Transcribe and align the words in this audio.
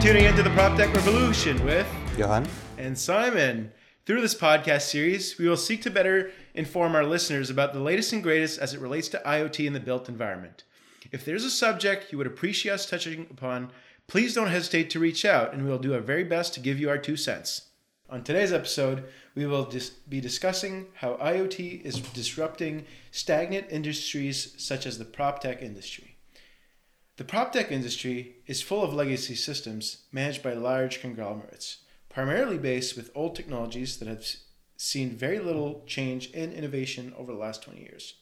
tuning 0.00 0.24
into 0.24 0.42
the 0.42 0.48
Prop 0.50 0.78
Tech 0.78 0.94
Revolution 0.94 1.62
with 1.62 1.86
Johann 2.16 2.48
and 2.78 2.98
Simon. 2.98 3.70
Through 4.06 4.22
this 4.22 4.34
podcast 4.34 4.88
series, 4.88 5.36
we 5.36 5.46
will 5.46 5.58
seek 5.58 5.82
to 5.82 5.90
better 5.90 6.30
inform 6.54 6.94
our 6.94 7.04
listeners 7.04 7.50
about 7.50 7.74
the 7.74 7.80
latest 7.80 8.14
and 8.14 8.22
greatest 8.22 8.58
as 8.58 8.72
it 8.72 8.80
relates 8.80 9.08
to 9.08 9.22
IoT 9.26 9.66
in 9.66 9.74
the 9.74 9.78
built 9.78 10.08
environment. 10.08 10.64
If 11.12 11.26
there's 11.26 11.44
a 11.44 11.50
subject 11.50 12.12
you 12.12 12.16
would 12.16 12.26
appreciate 12.26 12.72
us 12.72 12.88
touching 12.88 13.26
upon, 13.30 13.72
please 14.06 14.34
don't 14.34 14.48
hesitate 14.48 14.88
to 14.88 14.98
reach 14.98 15.26
out 15.26 15.52
and 15.52 15.64
we 15.64 15.70
will 15.70 15.78
do 15.78 15.92
our 15.92 16.00
very 16.00 16.24
best 16.24 16.54
to 16.54 16.60
give 16.60 16.80
you 16.80 16.88
our 16.88 16.96
two 16.96 17.18
cents. 17.18 17.68
On 18.08 18.24
today's 18.24 18.54
episode, 18.54 19.04
we 19.34 19.44
will 19.44 19.66
dis- 19.66 19.90
be 19.90 20.22
discussing 20.22 20.86
how 20.94 21.16
IoT 21.16 21.82
is 21.82 22.00
disrupting 22.00 22.86
stagnant 23.10 23.66
industries 23.68 24.54
such 24.56 24.86
as 24.86 24.96
the 24.96 25.04
prop 25.04 25.40
tech 25.40 25.60
industry. 25.60 26.09
The 27.20 27.26
prop 27.26 27.52
tech 27.52 27.70
industry 27.70 28.36
is 28.46 28.62
full 28.62 28.82
of 28.82 28.94
legacy 28.94 29.34
systems 29.34 30.04
managed 30.10 30.42
by 30.42 30.54
large 30.54 31.02
conglomerates, 31.02 31.82
primarily 32.08 32.56
based 32.56 32.96
with 32.96 33.10
old 33.14 33.36
technologies 33.36 33.98
that 33.98 34.08
have 34.08 34.24
seen 34.78 35.10
very 35.10 35.38
little 35.38 35.84
change 35.86 36.30
in 36.30 36.50
innovation 36.50 37.12
over 37.18 37.30
the 37.30 37.38
last 37.38 37.62
20 37.62 37.78
years. 37.78 38.14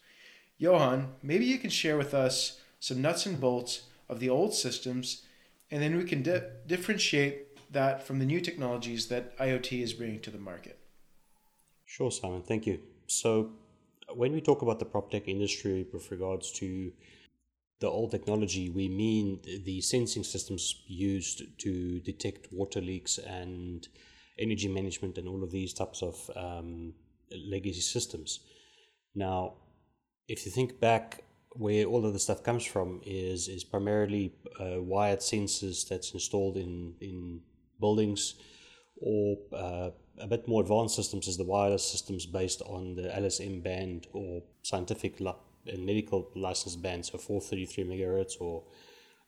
Johann, 0.57 1.13
maybe 1.23 1.45
you 1.45 1.59
can 1.59 1.71
share 1.71 1.97
with 1.97 2.13
us 2.13 2.61
some 2.81 3.01
nuts 3.01 3.25
and 3.25 3.41
bolts 3.41 3.83
of 4.09 4.19
the 4.19 4.31
old 4.31 4.53
systems, 4.53 5.23
and 5.71 5.81
then 5.81 5.97
we 5.97 6.03
can 6.03 6.25
di- 6.25 6.43
differentiate 6.67 7.73
that 7.73 8.05
from 8.05 8.19
the 8.19 8.27
new 8.27 8.41
technologies 8.41 9.07
that 9.07 9.39
IoT 9.39 9.81
is 9.81 9.93
bringing 9.93 10.19
to 10.23 10.31
the 10.33 10.39
market. 10.39 10.77
Sure, 11.87 12.11
Simon. 12.11 12.43
Thank 12.43 12.67
you. 12.67 12.81
So, 13.07 13.53
when 14.13 14.33
we 14.33 14.41
talk 14.41 14.63
about 14.63 14.81
the 14.81 14.87
prop 14.87 15.13
tech 15.13 15.29
industry 15.29 15.87
with 15.93 16.11
regards 16.11 16.51
to 16.55 16.91
the 17.81 17.89
old 17.89 18.11
technology, 18.11 18.71
we 18.71 18.89
mean 18.89 19.41
the 19.65 19.81
sensing 19.81 20.25
systems 20.25 20.83
used 20.87 21.43
to 21.59 22.01
detect 22.01 22.49
water 22.53 22.81
leaks 22.81 23.19
and 23.19 23.87
energy 24.39 24.69
management 24.69 25.19
and 25.19 25.29
all 25.29 25.43
of 25.45 25.51
these 25.51 25.73
types 25.73 26.03
of 26.03 26.31
um, 26.37 26.93
legacy 27.49 27.81
systems. 27.81 28.41
Now, 29.15 29.55
if 30.27 30.45
you 30.45 30.53
think 30.53 30.81
back, 30.81 31.25
where 31.53 31.87
all 31.87 32.05
of 32.05 32.13
the 32.13 32.19
stuff 32.19 32.43
comes 32.43 32.65
from 32.65 33.01
is 33.05 33.49
is 33.49 33.65
primarily 33.65 34.35
uh, 34.61 34.81
wired 34.83 35.21
sensors 35.21 35.89
that's 35.89 36.13
installed 36.13 36.57
in 36.57 36.95
in 37.01 37.41
buildings, 37.81 38.35
or 39.01 39.37
uh, 39.53 39.91
a 40.21 40.27
bit 40.27 40.47
more 40.47 40.63
advanced 40.63 40.97
systems 40.97 41.27
is 41.29 41.37
the 41.37 41.45
wireless 41.45 41.89
systems 41.89 42.27
based 42.27 42.61
on 42.63 42.95
the 42.95 43.17
ISM 43.19 43.61
band 43.61 44.07
or 44.13 44.43
scientific 44.63 45.21
and 45.67 45.85
medical 45.85 46.31
license 46.35 46.77
band, 46.77 47.07
so 47.07 47.19
433 47.19 47.85
megahertz 47.85 48.41
or 48.41 48.65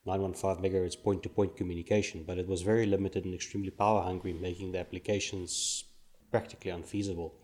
915 0.06 0.62
megahertz 0.62 1.02
point 1.02 1.22
to 1.22 1.28
point 1.28 1.56
communication. 1.56 2.24
But 2.26 2.38
it 2.38 2.46
was 2.46 2.62
very 2.62 2.86
limited 2.86 3.24
and 3.24 3.34
extremely 3.34 3.70
power 3.70 4.02
hungry, 4.02 4.32
making 4.32 4.72
the 4.72 4.78
applications 4.78 5.84
practically 6.30 6.70
unfeasible. 6.70 7.34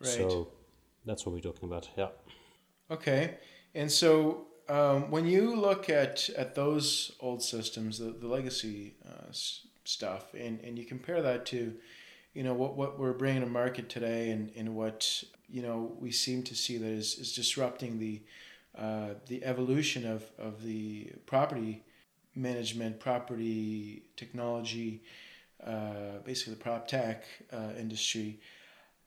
Right. 0.00 0.08
So 0.08 0.48
that's 1.04 1.26
what 1.26 1.34
we're 1.34 1.40
talking 1.40 1.68
about. 1.68 1.88
Yeah. 1.96 2.08
Okay. 2.90 3.38
And 3.74 3.90
so 3.90 4.46
um, 4.68 5.10
when 5.10 5.26
you 5.26 5.54
look 5.54 5.88
at, 5.90 6.28
at 6.30 6.54
those 6.54 7.12
old 7.20 7.42
systems, 7.42 7.98
the, 7.98 8.12
the 8.12 8.26
legacy 8.26 8.94
uh, 9.06 9.32
stuff, 9.84 10.34
and, 10.34 10.60
and 10.60 10.78
you 10.78 10.84
compare 10.84 11.22
that 11.22 11.46
to, 11.46 11.74
you 12.34 12.42
know, 12.42 12.54
what, 12.54 12.76
what 12.76 12.98
we're 12.98 13.12
bringing 13.12 13.42
to 13.42 13.48
market 13.48 13.88
today 13.88 14.30
and, 14.30 14.50
and 14.56 14.74
what, 14.74 15.24
you 15.48 15.62
know, 15.62 15.92
we 15.98 16.10
seem 16.10 16.42
to 16.44 16.54
see 16.54 16.78
that 16.78 16.86
is, 16.86 17.18
is 17.18 17.34
disrupting 17.34 17.98
the, 17.98 18.22
uh, 18.78 19.14
the 19.26 19.44
evolution 19.44 20.06
of, 20.06 20.24
of 20.38 20.62
the 20.62 21.12
property 21.26 21.82
management, 22.34 23.00
property 23.00 24.04
technology, 24.16 25.02
uh, 25.66 26.18
basically 26.24 26.54
the 26.54 26.60
prop 26.60 26.86
tech 26.86 27.24
uh, 27.52 27.70
industry. 27.78 28.38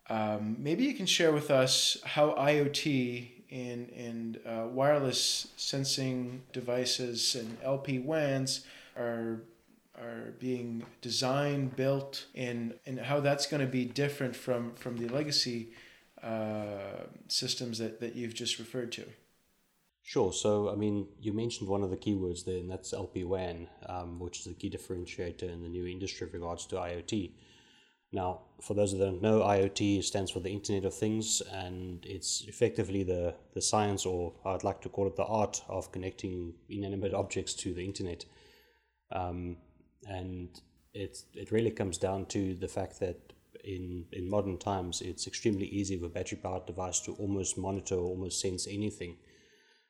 Um, 0.10 0.58
maybe 0.60 0.84
you 0.84 0.94
can 0.94 1.06
share 1.06 1.32
with 1.32 1.50
us 1.50 1.98
how 2.04 2.32
IoT 2.32 3.30
and, 3.52 3.90
and 3.92 4.40
uh, 4.46 4.68
wireless 4.68 5.48
sensing 5.56 6.42
devices 6.52 7.36
and 7.36 7.58
LP 7.64 8.00
WANs 8.00 8.66
are 8.98 9.44
are 10.04 10.32
being 10.40 10.86
designed, 11.02 11.76
built, 11.76 12.26
and 12.36 12.74
and 12.86 13.00
how 13.00 13.20
that's 13.20 13.46
going 13.46 13.62
to 13.62 13.72
be 13.72 13.86
different 13.86 14.36
from 14.36 14.76
from 14.76 14.98
the 14.98 15.08
legacy 15.08 15.70
uh, 16.24 17.08
systems 17.28 17.78
that, 17.80 18.00
that 18.00 18.16
you've 18.16 18.34
just 18.34 18.58
referred 18.60 18.92
to. 18.94 19.04
Sure. 20.06 20.34
So, 20.34 20.70
I 20.70 20.76
mean, 20.76 21.08
you 21.20 21.32
mentioned 21.32 21.70
one 21.70 21.84
of 21.84 21.90
the 21.90 21.98
keywords 21.98 22.44
there, 22.44 22.58
and 22.58 22.70
that's 22.70 22.94
LPWAN, 22.94 23.68
um, 23.88 24.20
which 24.20 24.40
is 24.40 24.46
the 24.46 24.54
key 24.54 24.70
differentiator 24.70 25.44
in 25.44 25.62
the 25.62 25.70
new 25.70 25.88
industry 25.88 26.28
with 26.28 26.34
regards 26.34 26.66
to 26.68 26.76
IoT. 26.76 27.32
Now, 28.12 28.42
for 28.62 28.74
those 28.74 28.92
that 28.92 29.00
don't 29.00 29.22
know, 29.22 29.40
IoT 29.40 30.04
stands 30.04 30.30
for 30.30 30.40
the 30.40 30.52
Internet 30.52 30.86
of 30.86 30.94
Things, 30.94 31.42
and 31.52 32.06
it's 32.06 32.44
effectively 32.48 33.04
the, 33.04 33.34
the 33.54 33.62
science, 33.62 34.06
or 34.06 34.34
I'd 34.46 34.64
like 34.64 34.82
to 34.82 34.90
call 34.90 35.08
it 35.08 35.16
the 35.16 35.24
art, 35.24 35.64
of 35.68 35.92
connecting 35.92 36.54
inanimate 36.70 37.14
objects 37.14 37.54
to 37.56 37.74
the 37.74 37.84
Internet. 37.84 38.26
Um, 39.12 39.58
and 40.08 40.50
it 40.94 41.24
it 41.34 41.52
really 41.52 41.72
comes 41.72 41.98
down 41.98 42.26
to 42.28 42.56
the 42.56 42.68
fact 42.68 43.00
that 43.00 43.34
in 43.64 44.06
in 44.12 44.30
modern 44.30 44.58
times 44.58 45.02
it's 45.02 45.28
extremely 45.28 45.66
easy 45.66 45.98
with 45.98 46.12
a 46.12 46.14
battery 46.14 46.38
powered 46.42 46.66
device 46.66 47.00
to 47.02 47.14
almost 47.14 47.58
monitor 47.58 47.96
or 47.96 48.06
almost 48.06 48.40
sense 48.40 48.68
anything. 48.68 49.18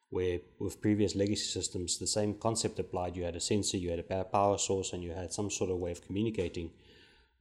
Where 0.09 0.41
with 0.59 0.79
previous 0.79 1.15
legacy 1.15 1.47
systems 1.47 1.97
the 1.97 2.07
same 2.07 2.35
concept 2.35 2.79
applied. 2.79 3.15
You 3.15 3.23
had 3.23 3.35
a 3.35 3.39
sensor 3.39 3.77
you 3.77 3.89
had 3.89 3.99
a 3.99 4.23
power 4.23 4.57
source 4.57 4.93
and 4.93 5.03
you 5.03 5.11
had 5.11 5.33
some 5.33 5.49
sort 5.49 5.71
of 5.71 5.79
way 5.79 5.91
of 5.91 6.05
communicating. 6.05 6.71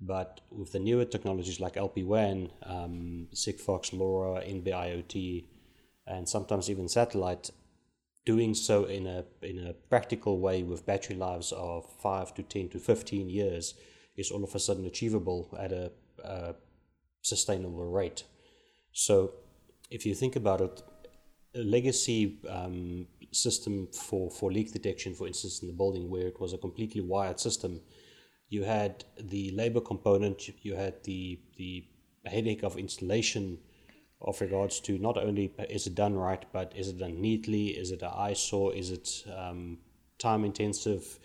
But 0.00 0.40
with 0.50 0.72
the 0.72 0.80
newer 0.80 1.04
technologies 1.04 1.60
like 1.60 1.74
LPWAN, 1.74 2.50
um, 2.64 3.28
Sigfox, 3.32 3.92
LoRa, 3.92 4.42
NB-IoT, 4.44 5.44
and 6.08 6.28
sometimes 6.28 6.68
even 6.68 6.88
satellite, 6.88 7.50
doing 8.24 8.54
so 8.54 8.84
in 8.84 9.06
a 9.06 9.24
in 9.42 9.58
a 9.66 9.72
practical 9.90 10.38
way 10.38 10.62
with 10.62 10.86
battery 10.86 11.16
lives 11.16 11.52
of 11.52 11.84
five 12.00 12.32
to 12.34 12.42
ten 12.42 12.68
to 12.68 12.78
fifteen 12.78 13.28
years 13.28 13.74
is 14.16 14.30
all 14.30 14.44
of 14.44 14.54
a 14.54 14.58
sudden 14.58 14.84
achievable 14.84 15.56
at 15.58 15.72
a, 15.72 15.90
a 16.22 16.54
sustainable 17.22 17.90
rate. 17.90 18.24
So, 18.92 19.32
if 19.90 20.04
you 20.04 20.14
think 20.14 20.36
about 20.36 20.60
it, 20.60 20.82
a 21.54 21.60
legacy 21.64 22.38
um, 22.48 23.06
system 23.32 23.88
for, 23.92 24.30
for 24.30 24.52
leak 24.52 24.72
detection, 24.72 25.14
for 25.14 25.26
instance, 25.26 25.62
in 25.62 25.68
the 25.68 25.74
building 25.74 26.10
where 26.10 26.26
it 26.26 26.40
was 26.40 26.52
a 26.52 26.58
completely 26.58 27.00
wired 27.00 27.40
system, 27.40 27.80
you 28.48 28.64
had 28.64 29.04
the 29.18 29.50
labor 29.52 29.80
component, 29.80 30.42
you 30.62 30.74
had 30.74 31.02
the 31.04 31.40
the 31.56 31.84
headache 32.26 32.62
of 32.62 32.76
installation 32.76 33.58
of 34.22 34.40
regards 34.40 34.80
to 34.80 34.98
not 34.98 35.18
only 35.18 35.52
is 35.68 35.86
it 35.86 35.94
done 35.94 36.14
right, 36.14 36.44
but 36.52 36.72
is 36.76 36.88
it 36.88 36.98
done 36.98 37.20
neatly? 37.20 37.68
Is 37.68 37.90
it 37.90 38.02
an 38.02 38.12
eyesore? 38.14 38.74
Is 38.74 38.90
it 38.90 39.24
um, 39.36 39.78
time 40.18 40.44
intensive? 40.44 41.18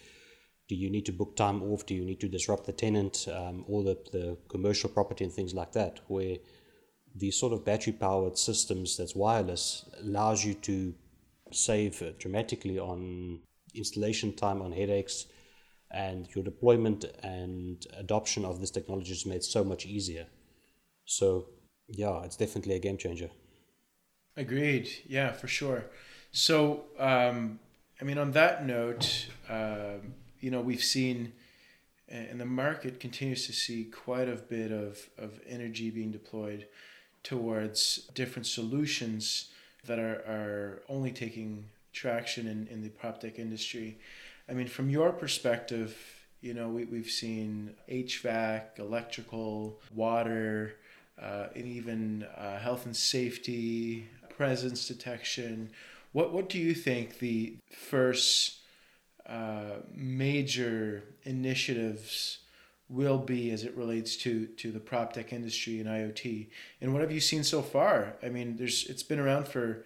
Do 0.67 0.75
you 0.75 0.89
need 0.89 1.05
to 1.05 1.13
book 1.13 1.35
time 1.35 1.63
off? 1.63 1.85
Do 1.85 1.93
you 1.95 2.03
need 2.03 2.19
to 2.19 2.27
disrupt 2.27 2.65
the 2.65 2.73
tenant? 2.73 3.27
Um, 3.33 3.63
all 3.67 3.83
the, 3.83 3.97
the 4.11 4.37
commercial 4.49 4.89
property 4.89 5.23
and 5.23 5.33
things 5.33 5.53
like 5.53 5.71
that, 5.73 6.01
where 6.07 6.37
these 7.15 7.39
sort 7.39 7.53
of 7.53 7.63
battery 7.63 7.93
powered 7.93 8.37
systems 8.37 8.97
that's 8.97 9.15
wireless 9.15 9.85
allows 10.01 10.43
you 10.43 10.53
to 10.55 10.93
save 11.51 12.03
dramatically 12.19 12.77
on 12.77 13.39
installation 13.73 14.33
time, 14.33 14.61
on 14.61 14.71
headaches, 14.71 15.27
and 15.91 16.27
your 16.35 16.43
deployment 16.43 17.05
and 17.23 17.85
adoption 17.97 18.43
of 18.43 18.59
this 18.59 18.71
technology 18.71 19.13
is 19.13 19.25
made 19.25 19.43
so 19.43 19.63
much 19.63 19.85
easier. 19.85 20.27
So 21.05 21.47
yeah, 21.87 22.23
it's 22.23 22.35
definitely 22.35 22.75
a 22.75 22.79
game 22.79 22.97
changer. 22.97 23.29
Agreed. 24.35 24.88
Yeah, 25.07 25.31
for 25.31 25.47
sure. 25.47 25.85
So, 26.31 26.83
um, 27.00 27.59
I 28.00 28.03
mean, 28.03 28.17
on 28.17 28.31
that 28.31 28.65
note, 28.65 29.27
uh, 29.50 29.95
you 30.39 30.51
know, 30.51 30.62
we've 30.62 30.83
seen, 30.83 31.33
and 32.07 32.39
the 32.39 32.45
market 32.45 33.00
continues 33.00 33.47
to 33.47 33.53
see 33.53 33.85
quite 33.85 34.29
a 34.29 34.35
bit 34.35 34.71
of, 34.71 35.09
of 35.17 35.39
energy 35.47 35.89
being 35.89 36.12
deployed 36.12 36.67
towards 37.23 38.07
different 38.13 38.45
solutions 38.45 39.50
that 39.85 39.97
are, 39.97 40.21
are 40.27 40.83
only 40.89 41.12
taking 41.12 41.65
traction 41.91 42.47
in, 42.47 42.67
in 42.67 42.83
the 42.83 42.89
prop 42.89 43.19
tech 43.19 43.39
industry. 43.39 43.97
I 44.47 44.53
mean, 44.53 44.67
from 44.67 44.89
your 44.89 45.12
perspective, 45.12 45.97
you 46.41 46.53
know, 46.53 46.69
we, 46.69 46.85
we've 46.85 47.09
seen 47.09 47.73
HVAC, 47.89 48.77
electrical, 48.77 49.79
water, 49.94 50.75
uh, 51.21 51.47
and 51.55 51.65
even 51.65 52.25
uh, 52.37 52.59
health 52.59 52.85
and 52.85 52.95
safety, 52.95 54.07
presence 54.29 54.87
detection. 54.87 55.69
What 56.13 56.31
what 56.31 56.49
do 56.49 56.59
you 56.59 56.73
think 56.73 57.19
the 57.19 57.57
first 57.71 58.57
uh, 59.25 59.81
major 59.93 61.03
initiatives 61.23 62.39
will 62.89 63.17
be 63.17 63.51
as 63.51 63.63
it 63.63 63.75
relates 63.75 64.15
to 64.17 64.45
to 64.45 64.71
the 64.71 64.79
prop 64.79 65.13
tech 65.13 65.33
industry 65.33 65.79
and 65.79 65.89
IoT? 65.89 66.47
And 66.81 66.93
what 66.93 67.01
have 67.01 67.11
you 67.11 67.19
seen 67.19 67.43
so 67.43 67.61
far? 67.61 68.15
I 68.23 68.29
mean, 68.29 68.55
there's 68.57 68.85
it's 68.85 69.03
been 69.03 69.19
around 69.19 69.47
for 69.47 69.83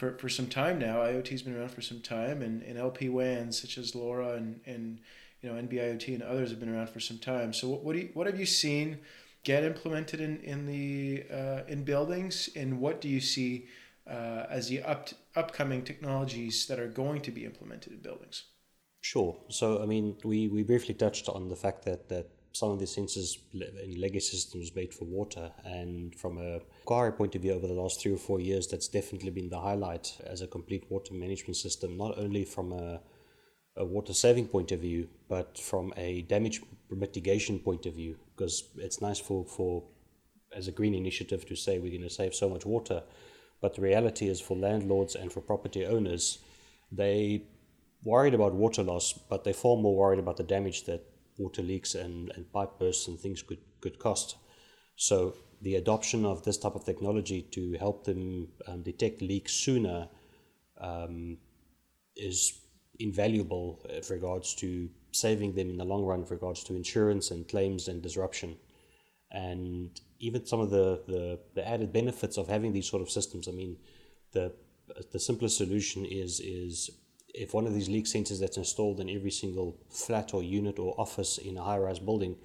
for, 0.00 0.16
for 0.16 0.30
some 0.30 0.46
time 0.46 0.78
now. 0.78 1.00
IoT's 1.00 1.42
been 1.42 1.56
around 1.56 1.72
for 1.72 1.82
some 1.82 2.00
time, 2.00 2.40
and, 2.40 2.62
and 2.62 2.78
LP 2.78 3.10
WANs 3.10 3.60
such 3.60 3.76
as 3.76 3.92
LoRa 3.92 4.36
and, 4.36 4.60
and 4.64 4.98
you 5.42 5.50
know 5.50 5.60
NB-IoT 5.60 6.14
and 6.14 6.22
others 6.22 6.50
have 6.50 6.58
been 6.58 6.74
around 6.74 6.88
for 6.88 7.00
some 7.00 7.18
time. 7.18 7.52
So 7.52 7.68
what, 7.68 7.84
what 7.84 7.92
do 7.92 7.98
you, 8.00 8.08
what 8.14 8.26
have 8.26 8.40
you 8.40 8.46
seen 8.46 8.98
get 9.42 9.64
implemented 9.64 10.20
in 10.20 10.40
in 10.40 10.66
the 10.66 11.24
uh, 11.30 11.62
in 11.68 11.84
buildings, 11.84 12.48
and 12.56 12.80
what 12.80 13.00
do 13.00 13.08
you 13.08 13.20
see 13.20 13.66
uh, 14.06 14.46
as 14.48 14.68
the 14.68 14.82
up 14.82 15.08
upcoming 15.36 15.82
technologies 15.82 16.66
that 16.66 16.78
are 16.78 16.88
going 16.88 17.20
to 17.22 17.30
be 17.30 17.44
implemented 17.44 17.92
in 17.92 18.00
buildings? 18.00 18.44
Sure. 19.00 19.36
So 19.48 19.82
I 19.82 19.86
mean, 19.86 20.16
we 20.24 20.48
we 20.48 20.62
briefly 20.62 20.94
touched 20.94 21.28
on 21.28 21.48
the 21.48 21.56
fact 21.56 21.84
that 21.84 22.08
that 22.08 22.30
some 22.52 22.70
of 22.70 22.78
the 22.78 22.84
sensors 22.84 23.38
in 23.52 24.00
legacy 24.00 24.36
systems 24.36 24.74
made 24.74 24.92
for 24.92 25.04
water. 25.04 25.52
And 25.64 26.14
from 26.14 26.38
a 26.38 26.60
Quarry 26.84 27.12
point 27.12 27.34
of 27.34 27.42
view, 27.42 27.52
over 27.52 27.66
the 27.66 27.74
last 27.74 28.00
three 28.00 28.12
or 28.12 28.18
four 28.18 28.40
years, 28.40 28.66
that's 28.66 28.88
definitely 28.88 29.30
been 29.30 29.48
the 29.48 29.60
highlight 29.60 30.16
as 30.24 30.40
a 30.40 30.46
complete 30.46 30.84
water 30.90 31.14
management 31.14 31.56
system, 31.56 31.96
not 31.96 32.18
only 32.18 32.44
from 32.44 32.72
a, 32.72 33.00
a 33.76 33.84
water 33.84 34.12
saving 34.12 34.48
point 34.48 34.72
of 34.72 34.80
view, 34.80 35.08
but 35.28 35.58
from 35.58 35.92
a 35.96 36.22
damage 36.22 36.60
mitigation 36.90 37.58
point 37.58 37.86
of 37.86 37.94
view, 37.94 38.16
because 38.36 38.64
it's 38.76 39.00
nice 39.00 39.18
for, 39.18 39.44
for 39.44 39.84
as 40.54 40.68
a 40.68 40.72
green 40.72 40.94
initiative 40.94 41.46
to 41.46 41.56
say 41.56 41.78
we're 41.78 41.90
going 41.90 42.02
to 42.02 42.10
save 42.10 42.34
so 42.34 42.48
much 42.48 42.66
water. 42.66 43.02
But 43.60 43.74
the 43.74 43.82
reality 43.82 44.28
is 44.28 44.40
for 44.40 44.56
landlords 44.56 45.14
and 45.14 45.32
for 45.32 45.40
property 45.40 45.86
owners, 45.86 46.38
they 46.90 47.44
worried 48.02 48.34
about 48.34 48.54
water 48.54 48.82
loss, 48.82 49.12
but 49.12 49.44
they're 49.44 49.52
far 49.52 49.76
more 49.76 49.96
worried 49.96 50.18
about 50.18 50.38
the 50.38 50.42
damage 50.42 50.84
that 50.84 51.04
water 51.38 51.62
leaks 51.62 51.94
and, 51.94 52.32
and 52.34 52.52
pipe 52.52 52.78
bursts 52.78 53.06
and 53.08 53.18
things 53.18 53.42
could, 53.42 53.58
could 53.80 53.98
cost. 53.98 54.36
So 54.96 55.34
the 55.62 55.76
adoption 55.76 56.24
of 56.24 56.42
this 56.42 56.58
type 56.58 56.74
of 56.74 56.84
technology 56.84 57.42
to 57.52 57.76
help 57.78 58.04
them 58.04 58.48
um, 58.66 58.82
detect 58.82 59.22
leaks 59.22 59.52
sooner 59.52 60.08
um, 60.80 61.38
is 62.16 62.60
invaluable 63.00 63.80
with 63.88 64.10
regards 64.10 64.54
to 64.56 64.88
saving 65.12 65.54
them 65.54 65.70
in 65.70 65.76
the 65.76 65.84
long 65.84 66.04
run 66.04 66.20
with 66.20 66.30
regards 66.30 66.62
to 66.64 66.76
insurance 66.76 67.30
and 67.30 67.48
claims 67.48 67.88
and 67.88 68.02
disruption. 68.02 68.56
And 69.32 70.00
even 70.18 70.46
some 70.46 70.60
of 70.60 70.70
the, 70.70 71.02
the, 71.06 71.38
the 71.54 71.66
added 71.66 71.92
benefits 71.92 72.36
of 72.36 72.48
having 72.48 72.72
these 72.72 72.88
sort 72.88 73.02
of 73.02 73.10
systems. 73.10 73.48
I 73.48 73.52
mean, 73.52 73.76
the 74.32 74.52
the 75.12 75.20
simplest 75.20 75.56
solution 75.56 76.04
is 76.04 76.40
is 76.40 76.90
if 77.34 77.54
one 77.54 77.66
of 77.66 77.74
these 77.74 77.88
leak 77.88 78.06
sensors 78.06 78.40
that's 78.40 78.56
installed 78.56 79.00
in 79.00 79.08
every 79.08 79.30
single 79.30 79.78
flat 79.88 80.34
or 80.34 80.42
unit 80.42 80.78
or 80.78 81.00
office 81.00 81.38
in 81.38 81.56
a 81.56 81.62
high 81.62 81.78
rise 81.78 82.00
building 82.00 82.36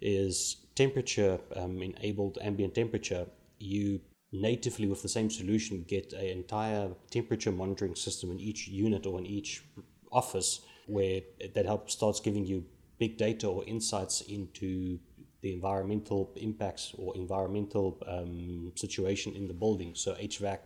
is 0.00 0.56
temperature 0.74 1.40
um, 1.56 1.80
enabled 1.82 2.38
ambient 2.42 2.74
temperature, 2.74 3.26
you 3.58 4.00
natively 4.32 4.86
with 4.86 5.00
the 5.02 5.08
same 5.08 5.30
solution 5.30 5.84
get 5.88 6.12
an 6.12 6.26
entire 6.26 6.90
temperature 7.10 7.52
monitoring 7.52 7.94
system 7.94 8.30
in 8.30 8.38
each 8.38 8.68
unit 8.68 9.06
or 9.06 9.18
in 9.18 9.24
each 9.24 9.64
office 10.12 10.60
where 10.86 11.20
that 11.54 11.66
helps 11.66 11.92
starts 11.92 12.20
giving 12.20 12.44
you 12.44 12.64
big 12.98 13.16
data 13.18 13.46
or 13.46 13.64
insights 13.64 14.20
into 14.22 14.98
the 15.42 15.52
environmental 15.52 16.32
impacts 16.36 16.94
or 16.96 17.14
environmental 17.16 17.98
um, 18.06 18.72
situation 18.74 19.34
in 19.34 19.46
the 19.46 19.54
building. 19.54 19.94
So 19.94 20.14
HVAC, 20.14 20.58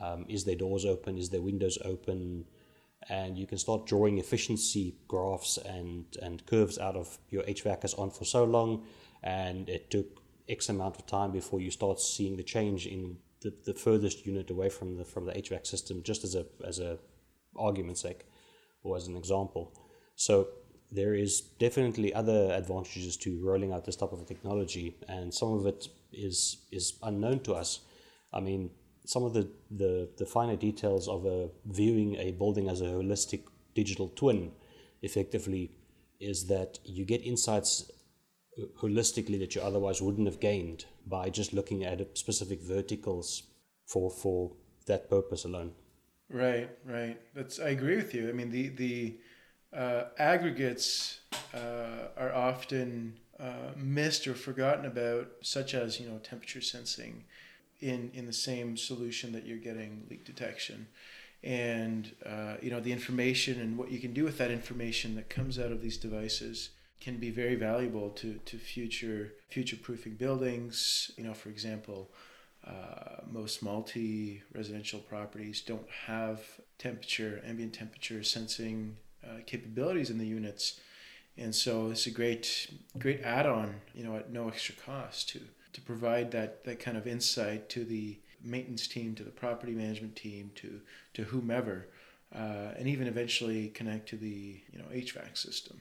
um, 0.00 0.24
is 0.28 0.44
their 0.44 0.54
doors 0.54 0.84
open? 0.84 1.18
Is 1.18 1.30
their 1.30 1.42
windows 1.42 1.78
open? 1.84 2.44
and 3.08 3.38
you 3.38 3.46
can 3.46 3.58
start 3.58 3.86
drawing 3.86 4.18
efficiency 4.18 4.96
graphs 5.06 5.56
and, 5.58 6.04
and 6.20 6.44
curves 6.46 6.78
out 6.78 6.96
of 6.96 7.18
your 7.30 7.42
HVAC 7.44 7.84
is 7.84 7.94
on 7.94 8.10
for 8.10 8.24
so 8.24 8.44
long, 8.44 8.84
and 9.22 9.68
it 9.68 9.90
took 9.90 10.22
X 10.48 10.68
amount 10.68 10.96
of 10.96 11.06
time 11.06 11.30
before 11.30 11.60
you 11.60 11.70
start 11.70 12.00
seeing 12.00 12.36
the 12.36 12.42
change 12.42 12.86
in 12.86 13.16
the, 13.40 13.54
the 13.64 13.74
furthest 13.74 14.26
unit 14.26 14.50
away 14.50 14.68
from 14.68 14.96
the 14.96 15.04
from 15.04 15.26
the 15.26 15.32
HVAC 15.32 15.66
system, 15.66 16.02
just 16.02 16.24
as 16.24 16.34
a 16.34 16.46
as 16.66 16.80
a 16.80 16.98
argument's 17.56 18.02
sake, 18.02 18.26
or 18.88 18.96
as 18.96 19.06
an 19.06 19.16
example. 19.16 19.72
So 20.16 20.48
there 20.90 21.14
is 21.14 21.40
definitely 21.40 22.14
other 22.14 22.52
advantages 22.52 23.16
to 23.18 23.40
rolling 23.44 23.72
out 23.72 23.84
this 23.84 23.96
type 23.96 24.12
of 24.12 24.26
technology, 24.26 24.96
and 25.08 25.32
some 25.32 25.52
of 25.52 25.66
it 25.66 25.88
is 26.12 26.66
is 26.72 26.98
unknown 27.02 27.40
to 27.40 27.54
us. 27.54 27.80
I 28.32 28.40
mean, 28.40 28.70
some 29.04 29.24
of 29.24 29.32
the, 29.32 29.48
the, 29.70 30.10
the 30.18 30.26
finer 30.26 30.56
details 30.56 31.08
of 31.08 31.24
a 31.24 31.48
viewing 31.66 32.16
a 32.16 32.32
building 32.32 32.68
as 32.68 32.80
a 32.80 32.86
holistic 32.86 33.42
digital 33.74 34.08
twin 34.08 34.52
effectively 35.02 35.70
is 36.20 36.46
that 36.48 36.78
you 36.84 37.04
get 37.04 37.24
insights 37.24 37.90
uh, 38.58 38.66
holistically 38.82 39.38
that 39.38 39.54
you 39.54 39.62
otherwise 39.62 40.02
wouldn't 40.02 40.26
have 40.26 40.40
gained 40.40 40.84
by 41.06 41.30
just 41.30 41.52
looking 41.52 41.84
at 41.84 42.18
specific 42.18 42.60
verticals 42.62 43.44
for 43.86 44.10
for 44.10 44.52
that 44.86 45.08
purpose 45.08 45.44
alone. 45.44 45.72
Right, 46.30 46.68
right. 46.84 47.18
That's 47.34 47.58
I 47.58 47.70
agree 47.70 47.96
with 47.96 48.14
you. 48.14 48.28
I 48.28 48.32
mean 48.32 48.50
the 48.50 48.68
the 48.68 49.16
uh, 49.72 50.04
aggregates 50.18 51.20
uh, 51.54 52.08
are 52.16 52.32
often 52.34 53.16
uh, 53.40 53.72
missed 53.76 54.26
or 54.26 54.34
forgotten 54.34 54.84
about, 54.84 55.28
such 55.42 55.74
as 55.74 55.98
you 56.00 56.08
know 56.08 56.18
temperature 56.18 56.60
sensing, 56.60 57.24
in 57.80 58.10
in 58.14 58.26
the 58.26 58.32
same 58.32 58.76
solution 58.76 59.32
that 59.32 59.46
you're 59.46 59.58
getting 59.58 60.06
leak 60.10 60.24
detection 60.24 60.88
and 61.44 62.12
uh, 62.26 62.56
you 62.62 62.70
know 62.70 62.80
the 62.80 62.92
information 62.92 63.60
and 63.60 63.78
what 63.78 63.90
you 63.90 64.00
can 64.00 64.12
do 64.12 64.24
with 64.24 64.38
that 64.38 64.50
information 64.50 65.14
that 65.14 65.30
comes 65.30 65.58
out 65.58 65.72
of 65.72 65.82
these 65.82 65.96
devices 65.96 66.70
can 67.00 67.16
be 67.18 67.30
very 67.30 67.54
valuable 67.54 68.10
to, 68.10 68.34
to 68.44 68.58
future 68.58 69.32
future 69.48 69.76
proofing 69.76 70.14
buildings 70.14 71.10
you 71.16 71.24
know 71.24 71.34
for 71.34 71.48
example 71.50 72.10
uh, 72.66 73.22
most 73.30 73.62
multi 73.62 74.42
residential 74.54 75.00
properties 75.00 75.60
don't 75.60 75.88
have 76.06 76.40
temperature 76.78 77.42
ambient 77.46 77.72
temperature 77.72 78.22
sensing 78.22 78.96
uh, 79.24 79.38
capabilities 79.46 80.10
in 80.10 80.18
the 80.18 80.26
units 80.26 80.80
and 81.36 81.54
so 81.54 81.90
it's 81.90 82.06
a 82.06 82.10
great 82.10 82.70
great 82.98 83.22
add-on 83.22 83.80
you 83.94 84.04
know 84.04 84.16
at 84.16 84.30
no 84.30 84.48
extra 84.48 84.74
cost 84.74 85.28
to 85.28 85.40
to 85.78 85.80
provide 85.80 86.30
that, 86.32 86.64
that 86.64 86.80
kind 86.80 86.96
of 86.96 87.06
insight 87.06 87.68
to 87.70 87.84
the 87.84 88.18
maintenance 88.42 88.86
team, 88.86 89.14
to 89.14 89.22
the 89.22 89.30
property 89.30 89.72
management 89.72 90.16
team, 90.16 90.50
to, 90.56 90.80
to 91.14 91.24
whomever, 91.24 91.88
uh, 92.34 92.72
and 92.76 92.88
even 92.88 93.06
eventually 93.06 93.68
connect 93.68 94.08
to 94.08 94.16
the 94.16 94.60
you 94.72 94.78
know 94.78 94.84
HVAC 94.92 95.36
system. 95.36 95.80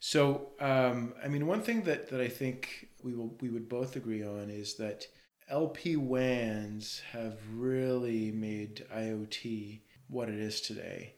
So, 0.00 0.48
um, 0.60 1.14
I 1.24 1.28
mean, 1.28 1.46
one 1.46 1.62
thing 1.62 1.82
that, 1.82 2.10
that 2.10 2.20
I 2.20 2.28
think 2.28 2.88
we 3.02 3.14
will 3.14 3.34
we 3.40 3.48
would 3.48 3.68
both 3.68 3.96
agree 3.96 4.24
on 4.24 4.50
is 4.50 4.74
that 4.74 5.06
LP 5.48 5.96
WANs 5.96 7.02
have 7.12 7.38
really 7.54 8.32
made 8.32 8.84
IoT 8.92 9.80
what 10.08 10.28
it 10.28 10.38
is 10.38 10.60
today. 10.60 11.14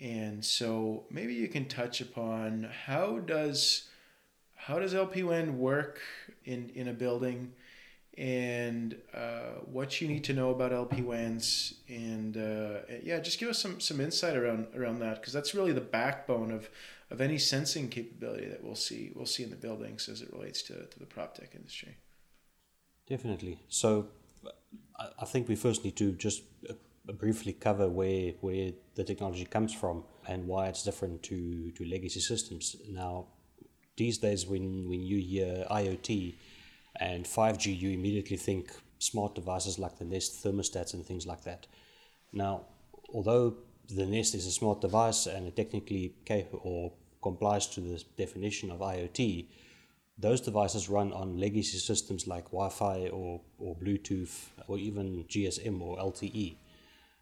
And 0.00 0.44
so 0.44 1.04
maybe 1.10 1.34
you 1.34 1.48
can 1.48 1.66
touch 1.66 2.00
upon 2.00 2.68
how 2.86 3.18
does 3.18 3.88
how 4.54 4.78
does 4.78 4.94
LP 4.94 5.22
WAN 5.22 5.58
work 5.58 6.00
in, 6.44 6.70
in 6.74 6.88
a 6.88 6.92
building 6.92 7.52
and 8.18 8.96
uh, 9.14 9.60
what 9.64 10.00
you 10.00 10.08
need 10.08 10.24
to 10.24 10.34
know 10.34 10.50
about 10.50 10.72
LP 10.72 11.02
WANs 11.02 11.74
and 11.88 12.36
uh, 12.36 12.80
yeah, 13.02 13.20
just 13.20 13.38
give 13.38 13.48
us 13.48 13.58
some, 13.60 13.78
some 13.78 14.00
insight 14.00 14.36
around 14.36 14.66
around 14.76 14.98
that 14.98 15.20
because 15.20 15.32
that's 15.32 15.54
really 15.54 15.72
the 15.72 15.80
backbone 15.80 16.50
of, 16.50 16.68
of 17.10 17.20
any 17.20 17.38
sensing 17.38 17.88
capability 17.88 18.46
that 18.46 18.62
we'll 18.62 18.74
see 18.74 19.12
we'll 19.14 19.26
see 19.26 19.44
in 19.44 19.50
the 19.50 19.56
buildings 19.56 20.08
as 20.08 20.20
it 20.20 20.32
relates 20.32 20.62
to, 20.62 20.74
to 20.86 20.98
the 20.98 21.06
prop 21.06 21.36
tech 21.36 21.54
industry. 21.54 21.96
Definitely. 23.08 23.58
So 23.68 24.08
I 25.18 25.24
think 25.24 25.48
we 25.48 25.56
first 25.56 25.84
need 25.84 25.96
to 25.96 26.12
just 26.12 26.42
uh, 26.68 26.74
briefly 27.12 27.52
cover 27.54 27.88
where 27.88 28.32
where 28.40 28.72
the 28.96 29.04
technology 29.04 29.44
comes 29.44 29.72
from 29.72 30.04
and 30.26 30.46
why 30.46 30.66
it's 30.68 30.82
different 30.84 31.22
to, 31.24 31.70
to 31.70 31.84
legacy 31.84 32.20
systems. 32.20 32.76
Now, 32.90 33.28
these 33.96 34.18
days 34.18 34.46
when, 34.46 34.88
when 34.88 35.02
you 35.02 35.18
hear 35.18 35.64
IoT 35.70 36.34
and 37.00 37.24
5G, 37.24 37.80
you 37.80 37.90
immediately 37.90 38.36
think 38.36 38.70
smart 38.98 39.34
devices 39.34 39.78
like 39.78 39.98
the 39.98 40.04
Nest 40.04 40.44
thermostats 40.44 40.92
and 40.92 41.06
things 41.06 41.26
like 41.26 41.44
that. 41.44 41.66
Now, 42.32 42.66
although 43.14 43.56
the 43.88 44.04
Nest 44.04 44.34
is 44.34 44.46
a 44.46 44.52
smart 44.52 44.82
device 44.82 45.26
and 45.26 45.46
it 45.46 45.56
technically 45.56 46.14
or 46.52 46.92
complies 47.22 47.66
to 47.68 47.80
the 47.80 48.04
definition 48.18 48.70
of 48.70 48.80
IoT, 48.80 49.46
those 50.18 50.40
devices 50.40 50.88
run 50.88 51.12
on 51.12 51.38
legacy 51.38 51.78
systems 51.78 52.26
like 52.26 52.46
Wi-Fi 52.46 53.08
or, 53.08 53.40
or 53.58 53.76
Bluetooth 53.76 54.48
or 54.66 54.76
even 54.76 55.24
GSM 55.28 55.80
or 55.80 55.96
LTE. 55.98 56.56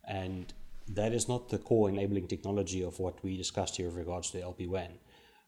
And 0.09 0.53
that 0.89 1.13
is 1.13 1.29
not 1.29 1.51
the 1.51 1.59
core 1.59 1.89
enabling 1.91 2.29
technology 2.29 2.83
of 2.83 2.99
what 2.99 3.23
we 3.23 3.37
discussed 3.37 3.77
here 3.77 3.87
with 3.87 3.97
regards 3.97 4.31
to 4.31 4.41
LPWAN. 4.41 4.93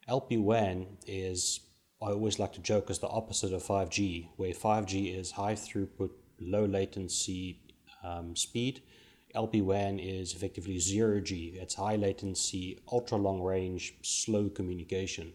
LPWAN 0.09 0.87
is, 1.07 1.61
I 2.03 2.07
always 2.07 2.39
like 2.39 2.53
to 2.55 2.61
joke, 2.61 2.91
is 2.91 2.99
the 2.99 3.09
opposite 3.09 3.53
of 3.53 3.63
5G, 3.63 4.29
where 4.37 4.53
5G 4.53 5.19
is 5.19 5.31
high 5.31 5.55
throughput, 5.55 6.11
low 6.41 6.67
latency 6.67 7.61
um, 8.05 8.37
speed. 8.37 8.83
LPWAN 9.35 10.01
is 10.03 10.35
effectively 10.35 10.77
0G. 10.77 11.57
It's 11.63 11.75
high 11.75 11.97
latency, 11.97 12.79
ultra 12.91 13.17
long 13.17 13.43
range, 13.43 13.95
slow 14.03 14.49
communication. 14.49 15.33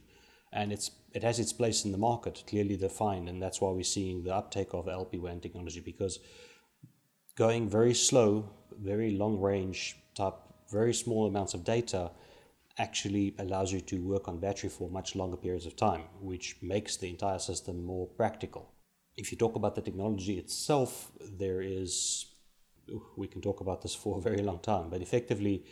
And 0.53 0.71
it's 0.71 0.91
it 1.13 1.23
has 1.23 1.39
its 1.39 1.53
place 1.53 1.85
in 1.85 1.91
the 1.91 1.97
market, 1.97 2.43
clearly 2.47 2.75
defined, 2.77 3.29
and 3.29 3.41
that's 3.41 3.61
why 3.61 3.71
we're 3.71 3.83
seeing 3.83 4.23
the 4.23 4.35
uptake 4.35 4.73
of 4.73 4.85
LPWAN 4.85 5.41
technology 5.41 5.79
because 5.79 6.19
going 7.35 7.69
very 7.69 7.93
slow, 7.93 8.49
very 8.79 9.11
long 9.11 9.39
range 9.39 9.95
type, 10.15 10.35
very 10.71 10.93
small 10.93 11.27
amounts 11.27 11.53
of 11.53 11.63
data 11.63 12.11
actually 12.77 13.35
allows 13.37 13.71
you 13.71 13.81
to 13.81 13.97
work 14.01 14.27
on 14.27 14.39
battery 14.39 14.69
for 14.69 14.89
much 14.89 15.15
longer 15.15 15.37
periods 15.37 15.65
of 15.65 15.75
time, 15.75 16.03
which 16.19 16.55
makes 16.61 16.97
the 16.97 17.09
entire 17.09 17.39
system 17.39 17.85
more 17.85 18.07
practical. 18.07 18.71
If 19.15 19.31
you 19.31 19.37
talk 19.37 19.55
about 19.55 19.75
the 19.75 19.81
technology 19.81 20.39
itself, 20.39 21.11
there 21.37 21.61
is, 21.61 22.25
we 23.15 23.27
can 23.27 23.41
talk 23.41 23.61
about 23.61 23.81
this 23.83 23.93
for 24.03 24.17
a 24.17 24.21
very 24.21 24.41
long 24.41 24.59
time, 24.59 24.89
but 24.89 25.01
effectively, 25.01 25.65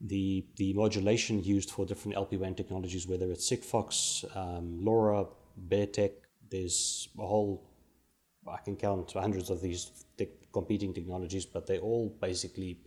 the, 0.00 0.44
the 0.56 0.72
modulation 0.74 1.42
used 1.42 1.70
for 1.70 1.86
different 1.86 2.16
LPWAN 2.16 2.56
technologies, 2.56 3.06
whether 3.06 3.30
it's 3.30 3.50
Sigfox, 3.50 4.24
um, 4.36 4.80
LoRa, 4.82 5.28
Beartech, 5.68 6.12
there's 6.50 7.08
a 7.18 7.26
whole, 7.26 7.70
I 8.46 8.58
can 8.58 8.76
count 8.76 9.12
hundreds 9.12 9.50
of 9.50 9.60
these 9.60 9.90
te- 10.18 10.28
competing 10.52 10.92
technologies, 10.92 11.46
but 11.46 11.66
they 11.66 11.78
all 11.78 12.16
basically 12.20 12.80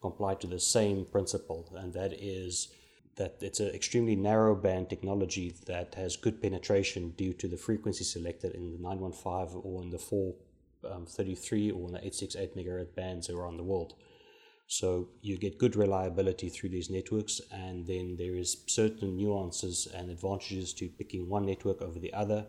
comply 0.00 0.34
to 0.34 0.46
the 0.46 0.58
same 0.58 1.04
principle, 1.04 1.68
and 1.76 1.92
that 1.94 2.12
is 2.12 2.68
that 3.16 3.36
it's 3.40 3.60
an 3.60 3.68
extremely 3.68 4.16
narrow 4.16 4.54
band 4.54 4.88
technology 4.88 5.54
that 5.66 5.94
has 5.94 6.16
good 6.16 6.40
penetration 6.40 7.10
due 7.10 7.32
to 7.34 7.46
the 7.46 7.56
frequency 7.56 8.04
selected 8.04 8.54
in 8.54 8.72
the 8.72 8.78
915 8.78 9.60
or 9.62 9.82
in 9.82 9.90
the 9.90 9.98
433 9.98 11.70
um, 11.70 11.76
or 11.76 11.86
in 11.88 11.92
the 11.92 11.98
868 11.98 12.56
megahertz 12.56 12.94
bands 12.94 13.28
around 13.28 13.58
the 13.58 13.62
world. 13.62 13.94
So 14.66 15.08
you 15.20 15.36
get 15.36 15.58
good 15.58 15.76
reliability 15.76 16.48
through 16.48 16.70
these 16.70 16.88
networks, 16.88 17.40
and 17.50 17.86
then 17.86 18.16
there 18.16 18.36
is 18.36 18.64
certain 18.66 19.16
nuances 19.16 19.86
and 19.94 20.10
advantages 20.10 20.72
to 20.74 20.88
picking 20.88 21.28
one 21.28 21.44
network 21.46 21.82
over 21.82 21.98
the 21.98 22.12
other. 22.14 22.46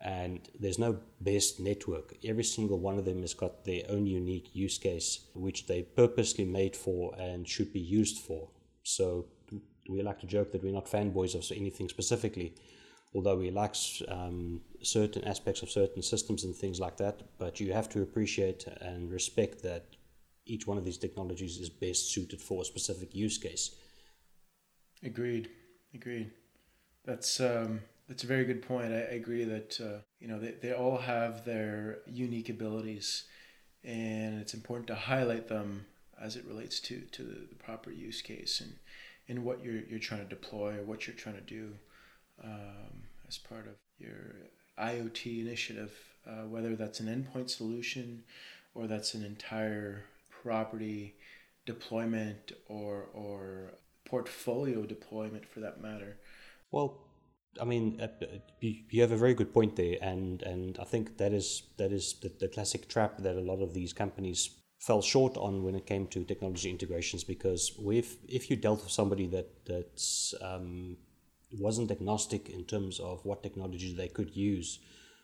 And 0.00 0.48
there's 0.58 0.78
no 0.78 0.98
best 1.20 1.60
network. 1.60 2.14
Every 2.24 2.44
single 2.44 2.78
one 2.78 2.98
of 2.98 3.04
them 3.04 3.20
has 3.20 3.34
got 3.34 3.66
their 3.66 3.82
own 3.90 4.06
unique 4.06 4.48
use 4.54 4.78
case, 4.78 5.26
which 5.34 5.66
they 5.66 5.82
purposely 5.82 6.46
made 6.46 6.74
for 6.74 7.14
and 7.18 7.46
should 7.46 7.72
be 7.72 7.80
used 7.80 8.18
for. 8.18 8.48
So 8.82 9.26
we 9.88 10.02
like 10.02 10.20
to 10.20 10.26
joke 10.26 10.52
that 10.52 10.62
we're 10.62 10.72
not 10.72 10.86
fanboys 10.86 11.34
of 11.34 11.44
anything 11.54 11.90
specifically, 11.90 12.54
although 13.14 13.36
we 13.36 13.50
like 13.50 13.74
um, 14.08 14.62
certain 14.82 15.24
aspects 15.24 15.62
of 15.62 15.70
certain 15.70 16.02
systems 16.02 16.44
and 16.44 16.54
things 16.54 16.80
like 16.80 16.96
that. 16.96 17.20
But 17.38 17.60
you 17.60 17.74
have 17.74 17.90
to 17.90 18.00
appreciate 18.00 18.66
and 18.80 19.10
respect 19.10 19.62
that 19.64 19.84
each 20.46 20.66
one 20.66 20.78
of 20.78 20.84
these 20.84 20.98
technologies 20.98 21.58
is 21.58 21.68
best 21.68 22.12
suited 22.12 22.40
for 22.40 22.62
a 22.62 22.64
specific 22.64 23.14
use 23.14 23.38
case. 23.38 23.74
Agreed. 25.02 25.50
Agreed. 25.94 26.30
That's 27.04 27.40
um, 27.40 27.80
that's 28.08 28.24
a 28.24 28.26
very 28.26 28.44
good 28.44 28.62
point. 28.62 28.92
I, 28.92 28.98
I 28.98 29.14
agree 29.14 29.44
that 29.44 29.80
uh, 29.80 30.00
you 30.20 30.28
know 30.28 30.38
they, 30.38 30.54
they 30.60 30.72
all 30.72 30.98
have 30.98 31.44
their 31.44 31.98
unique 32.06 32.48
abilities, 32.48 33.24
and 33.82 34.40
it's 34.40 34.54
important 34.54 34.86
to 34.88 34.94
highlight 34.94 35.48
them 35.48 35.86
as 36.20 36.36
it 36.36 36.44
relates 36.44 36.80
to 36.80 37.00
to 37.12 37.22
the, 37.22 37.54
proper 37.64 37.90
use 37.90 38.20
case 38.20 38.60
and 38.60 38.74
and 39.28 39.44
what 39.44 39.64
you're 39.64 39.82
you're 39.88 39.98
trying 39.98 40.22
to 40.22 40.28
deploy 40.28 40.76
or 40.76 40.82
what 40.82 41.06
you're 41.06 41.16
trying 41.16 41.36
to 41.36 41.40
do 41.40 41.72
um, 42.44 43.04
as 43.28 43.38
part 43.38 43.66
of 43.66 43.74
your 43.98 44.34
IoT 44.78 45.40
initiative, 45.40 45.92
uh, 46.26 46.46
whether 46.46 46.74
that's 46.74 47.00
an 47.00 47.06
endpoint 47.06 47.50
solution 47.50 48.22
or 48.74 48.86
that's 48.86 49.14
an 49.14 49.24
entire 49.24 50.04
property 50.42 51.16
deployment 51.66 52.52
or 52.66 53.08
or 53.14 53.72
portfolio 54.04 54.84
deployment 54.86 55.46
for 55.46 55.60
that 55.60 55.80
matter. 55.80 56.18
Well, 56.70 56.88
I 57.60 57.64
mean, 57.64 58.00
uh, 58.00 58.08
you 58.60 59.00
have 59.00 59.12
a 59.12 59.16
very 59.16 59.34
good 59.34 59.52
point 59.52 59.76
there, 59.76 59.96
and 60.00 60.42
and 60.42 60.78
I 60.78 60.84
think 60.84 61.18
that 61.18 61.32
is 61.32 61.62
that 61.78 61.92
is 61.92 62.14
the, 62.22 62.30
the 62.40 62.48
classic 62.48 62.88
trap 62.88 63.18
that 63.18 63.36
a 63.36 63.40
lot 63.40 63.60
of 63.62 63.74
these 63.74 63.92
companies 63.92 64.50
fell 64.78 65.02
short 65.02 65.36
on 65.36 65.62
when 65.62 65.74
it 65.74 65.86
came 65.86 66.06
to 66.08 66.24
technology 66.24 66.70
integrations. 66.70 67.24
Because 67.24 67.72
if 67.78 68.16
if 68.28 68.50
you 68.50 68.56
dealt 68.56 68.82
with 68.82 68.92
somebody 68.92 69.26
that 69.28 69.48
that's 69.66 70.34
um, 70.40 70.96
wasn't 71.58 71.90
agnostic 71.90 72.48
in 72.48 72.64
terms 72.64 73.00
of 73.00 73.24
what 73.24 73.42
technology 73.42 73.94
they 73.94 74.08
could 74.08 74.36
use, 74.36 74.78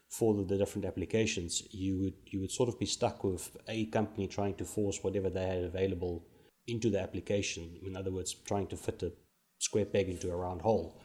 for 0.08 0.34
the 0.44 0.56
different 0.56 0.86
applications, 0.86 1.62
you 1.70 1.98
would 1.98 2.14
you 2.26 2.40
would 2.40 2.50
sort 2.50 2.68
of 2.68 2.78
be 2.78 2.86
stuck 2.86 3.24
with 3.24 3.56
a 3.68 3.86
company 3.86 4.26
trying 4.26 4.54
to 4.54 4.64
force 4.64 5.02
whatever 5.02 5.28
they 5.28 5.46
had 5.46 5.64
available 5.64 6.24
into 6.66 6.90
the 6.90 7.00
application. 7.00 7.78
In 7.84 7.96
other 7.96 8.10
words, 8.10 8.34
trying 8.34 8.66
to 8.68 8.76
fit 8.76 9.02
a 9.02 9.12
square 9.58 9.84
peg 9.84 10.08
into 10.08 10.30
a 10.30 10.36
round 10.36 10.62
hole. 10.62 11.00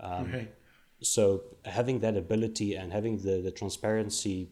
Um, 0.00 0.32
right. 0.32 0.54
So 1.02 1.42
having 1.64 2.00
that 2.00 2.16
ability 2.16 2.74
and 2.74 2.92
having 2.92 3.18
the, 3.18 3.42
the 3.42 3.50
transparency 3.50 4.50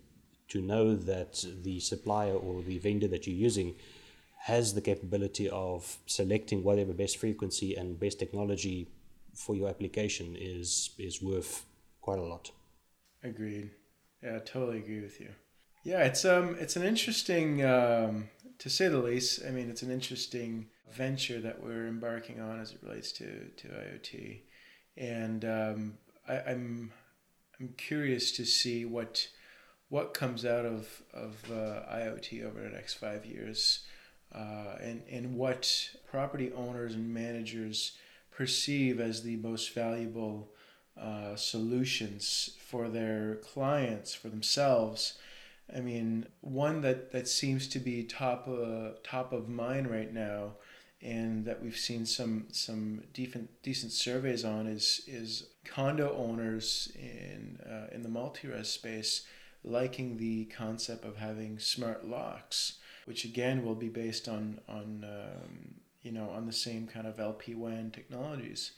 to 0.48 0.60
know 0.60 0.94
that 0.94 1.44
the 1.62 1.80
supplier 1.80 2.34
or 2.34 2.62
the 2.62 2.78
vendor 2.78 3.08
that 3.08 3.26
you're 3.26 3.36
using 3.36 3.76
has 4.40 4.74
the 4.74 4.80
capability 4.82 5.48
of 5.48 5.96
selecting 6.04 6.62
whatever 6.62 6.92
best 6.92 7.16
frequency 7.16 7.74
and 7.76 7.98
best 7.98 8.18
technology 8.18 8.88
for 9.34 9.56
your 9.56 9.68
application 9.68 10.36
is 10.38 10.90
is 10.98 11.22
worth 11.22 11.64
quite 12.02 12.18
a 12.18 12.22
lot. 12.22 12.50
Agreed. 13.22 13.70
Yeah, 14.24 14.36
I 14.36 14.38
totally 14.38 14.78
agree 14.78 15.00
with 15.00 15.20
you. 15.20 15.28
Yeah, 15.84 16.04
it's 16.04 16.24
um, 16.24 16.56
it's 16.58 16.76
an 16.76 16.82
interesting, 16.82 17.62
um, 17.64 18.30
to 18.58 18.70
say 18.70 18.88
the 18.88 18.98
least. 18.98 19.42
I 19.46 19.50
mean, 19.50 19.68
it's 19.68 19.82
an 19.82 19.90
interesting 19.90 20.68
venture 20.90 21.40
that 21.40 21.62
we're 21.62 21.86
embarking 21.86 22.40
on 22.40 22.58
as 22.58 22.72
it 22.72 22.78
relates 22.82 23.12
to 23.12 23.48
to 23.48 23.68
IoT, 23.68 24.40
and 24.96 25.44
um, 25.44 25.98
I, 26.26 26.38
I'm 26.38 26.92
I'm 27.60 27.74
curious 27.76 28.32
to 28.32 28.46
see 28.46 28.86
what 28.86 29.28
what 29.90 30.14
comes 30.14 30.46
out 30.46 30.64
of 30.64 31.02
of 31.12 31.36
uh, 31.50 31.82
IoT 31.94 32.46
over 32.46 32.62
the 32.62 32.70
next 32.70 32.94
five 32.94 33.26
years, 33.26 33.84
uh, 34.34 34.76
and 34.80 35.02
and 35.10 35.36
what 35.36 35.90
property 36.10 36.50
owners 36.56 36.94
and 36.94 37.12
managers 37.12 37.98
perceive 38.30 39.00
as 39.00 39.22
the 39.22 39.36
most 39.36 39.74
valuable 39.74 40.53
uh, 41.00 41.34
solutions 41.36 42.50
for 42.58 42.88
their 42.88 43.36
clients, 43.36 44.14
for 44.14 44.28
themselves. 44.28 45.14
I 45.74 45.80
mean, 45.80 46.26
one 46.40 46.82
that, 46.82 47.12
that 47.12 47.26
seems 47.26 47.66
to 47.68 47.78
be 47.78 48.04
top 48.04 48.46
uh, 48.48 48.90
top 49.02 49.32
of 49.32 49.48
mind 49.48 49.90
right 49.90 50.12
now, 50.12 50.52
and 51.02 51.44
that 51.46 51.62
we've 51.62 51.76
seen 51.76 52.06
some 52.06 52.46
some 52.52 53.02
decent 53.12 53.50
decent 53.62 53.92
surveys 53.92 54.44
on 54.44 54.66
is 54.66 55.02
is 55.06 55.48
condo 55.64 56.14
owners 56.16 56.92
in 56.94 57.58
uh, 57.66 57.94
in 57.94 58.02
the 58.02 58.08
multi-res 58.08 58.68
space 58.68 59.26
liking 59.64 60.18
the 60.18 60.44
concept 60.44 61.04
of 61.04 61.16
having 61.16 61.58
smart 61.58 62.06
locks, 62.06 62.74
which 63.06 63.24
again 63.24 63.64
will 63.64 63.74
be 63.74 63.88
based 63.88 64.28
on 64.28 64.60
on 64.68 65.04
um, 65.04 65.74
you 66.02 66.12
know 66.12 66.28
on 66.30 66.46
the 66.46 66.52
same 66.52 66.86
kind 66.86 67.06
of 67.06 67.18
LP 67.18 67.54
WAN 67.54 67.90
technologies 67.90 68.72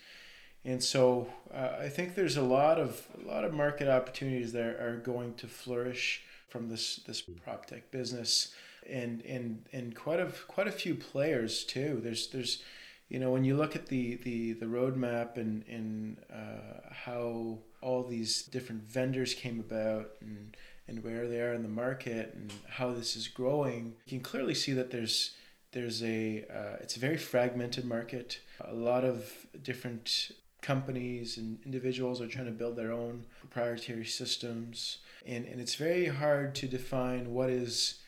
and 0.66 0.82
so 0.82 1.28
uh, 1.54 1.76
I 1.80 1.88
think 1.88 2.16
there's 2.16 2.36
a 2.36 2.42
lot 2.42 2.78
of 2.78 3.06
a 3.24 3.26
lot 3.26 3.44
of 3.44 3.54
market 3.54 3.88
opportunities 3.88 4.52
that 4.52 4.80
are 4.80 5.00
going 5.02 5.34
to 5.34 5.46
flourish 5.46 6.24
from 6.48 6.68
this 6.68 6.96
this 7.06 7.22
prop 7.22 7.66
tech 7.66 7.90
business, 7.92 8.52
and 8.88 9.22
and 9.22 9.64
and 9.72 9.94
quite 9.94 10.18
a 10.18 10.26
quite 10.48 10.66
a 10.66 10.72
few 10.72 10.96
players 10.96 11.64
too. 11.64 12.00
There's 12.02 12.28
there's 12.28 12.62
you 13.08 13.20
know 13.20 13.30
when 13.30 13.44
you 13.44 13.56
look 13.56 13.76
at 13.76 13.86
the 13.86 14.16
the 14.16 14.54
the 14.54 14.66
roadmap 14.66 15.36
and 15.36 15.64
and 15.68 16.18
uh, 16.32 16.90
how 16.90 17.58
all 17.80 18.02
these 18.02 18.42
different 18.42 18.82
vendors 18.82 19.34
came 19.34 19.60
about 19.60 20.10
and 20.20 20.56
and 20.88 21.04
where 21.04 21.28
they 21.28 21.40
are 21.40 21.52
in 21.52 21.62
the 21.62 21.68
market 21.68 22.34
and 22.34 22.52
how 22.68 22.92
this 22.92 23.16
is 23.16 23.28
growing, 23.28 23.94
you 24.06 24.18
can 24.18 24.20
clearly 24.20 24.54
see 24.54 24.72
that 24.72 24.90
there's 24.90 25.36
there's 25.70 26.02
a 26.02 26.44
uh, 26.52 26.76
it's 26.80 26.96
a 26.96 27.00
very 27.00 27.16
fragmented 27.16 27.84
market. 27.84 28.40
A 28.60 28.74
lot 28.74 29.04
of 29.04 29.46
different 29.62 30.32
companies 30.66 31.36
and 31.36 31.58
individuals 31.64 32.20
are 32.20 32.26
trying 32.26 32.46
to 32.46 32.50
build 32.50 32.74
their 32.74 32.90
own 32.90 33.24
proprietary 33.38 34.04
systems. 34.04 34.98
And, 35.24 35.46
and 35.46 35.60
it's 35.60 35.76
very 35.76 36.06
hard 36.06 36.56
to 36.56 36.66
define 36.66 37.32
what 37.32 37.50
is 37.50 38.00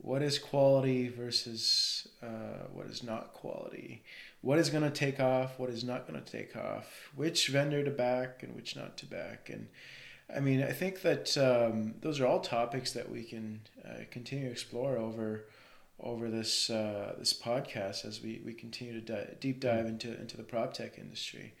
what 0.00 0.22
is 0.22 0.38
quality 0.38 1.08
versus 1.08 2.06
uh, 2.22 2.66
what 2.72 2.86
is 2.86 3.02
not 3.02 3.34
quality. 3.34 4.04
What 4.42 4.58
is 4.58 4.70
going 4.70 4.84
to 4.84 4.90
take 4.90 5.20
off 5.20 5.58
what 5.58 5.70
is 5.70 5.84
not 5.84 6.08
going 6.08 6.22
to 6.22 6.32
take 6.32 6.56
off. 6.56 7.10
Which 7.14 7.48
vendor 7.48 7.84
to 7.84 7.90
back 7.90 8.42
and 8.42 8.54
which 8.56 8.74
not 8.74 8.96
to 8.98 9.06
back. 9.06 9.50
And 9.52 9.68
i 10.34 10.40
mean 10.40 10.62
i 10.62 10.72
think 10.72 11.00
that 11.02 11.26
um, 11.38 11.94
those 12.02 12.20
are 12.20 12.26
all 12.26 12.40
topics 12.40 12.92
that 12.92 13.10
we 13.10 13.22
can 13.24 13.60
uh, 13.84 14.04
continue 14.10 14.44
to 14.44 14.50
explore 14.50 14.98
over 14.98 15.46
over 16.00 16.30
this 16.30 16.70
uh, 16.70 17.14
this 17.18 17.32
podcast 17.32 18.04
as 18.04 18.22
we, 18.22 18.40
we 18.44 18.52
continue 18.52 18.92
to 19.00 19.00
di- 19.00 19.34
deep 19.40 19.58
dive 19.60 19.86
into 19.86 20.08
into 20.20 20.36
the 20.36 20.42
prop 20.42 20.72
tech 20.74 20.98
industry 20.98 21.54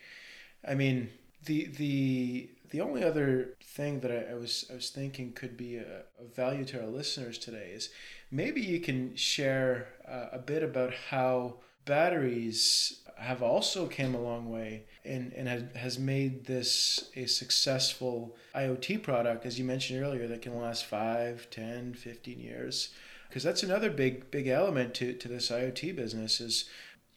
I 0.66 0.74
mean, 0.74 1.10
the 1.44 1.66
the 1.66 2.50
the 2.70 2.80
only 2.80 3.02
other 3.02 3.54
thing 3.62 4.00
that 4.00 4.10
I, 4.10 4.32
I 4.32 4.34
was 4.34 4.66
I 4.70 4.74
was 4.74 4.90
thinking 4.90 5.32
could 5.32 5.56
be 5.56 5.76
a, 5.76 6.02
value 6.34 6.64
to 6.66 6.80
our 6.80 6.88
listeners 6.88 7.38
today 7.38 7.70
is 7.72 7.90
maybe 8.30 8.60
you 8.60 8.80
can 8.80 9.16
share 9.16 9.88
uh, 10.06 10.26
a 10.32 10.38
bit 10.38 10.62
about 10.62 10.92
how 11.10 11.54
batteries 11.84 13.00
have 13.16 13.42
also 13.42 13.86
came 13.86 14.14
a 14.14 14.20
long 14.20 14.50
way 14.50 14.84
and, 15.04 15.32
and 15.32 15.48
has, 15.48 15.62
has 15.74 15.98
made 15.98 16.46
this 16.46 17.10
a 17.16 17.26
successful 17.26 18.36
IoT 18.54 19.02
product, 19.02 19.44
as 19.44 19.58
you 19.58 19.64
mentioned 19.64 20.02
earlier, 20.02 20.28
that 20.28 20.42
can 20.42 20.56
last 20.60 20.84
5, 20.84 21.48
10, 21.50 21.94
15 21.94 22.38
years. 22.38 22.90
Because 23.28 23.42
that's 23.42 23.62
another 23.62 23.90
big, 23.90 24.30
big 24.30 24.46
element 24.46 24.94
to, 24.94 25.12
to 25.14 25.28
this 25.28 25.50
IoT 25.50 25.96
business 25.96 26.40
is 26.40 26.68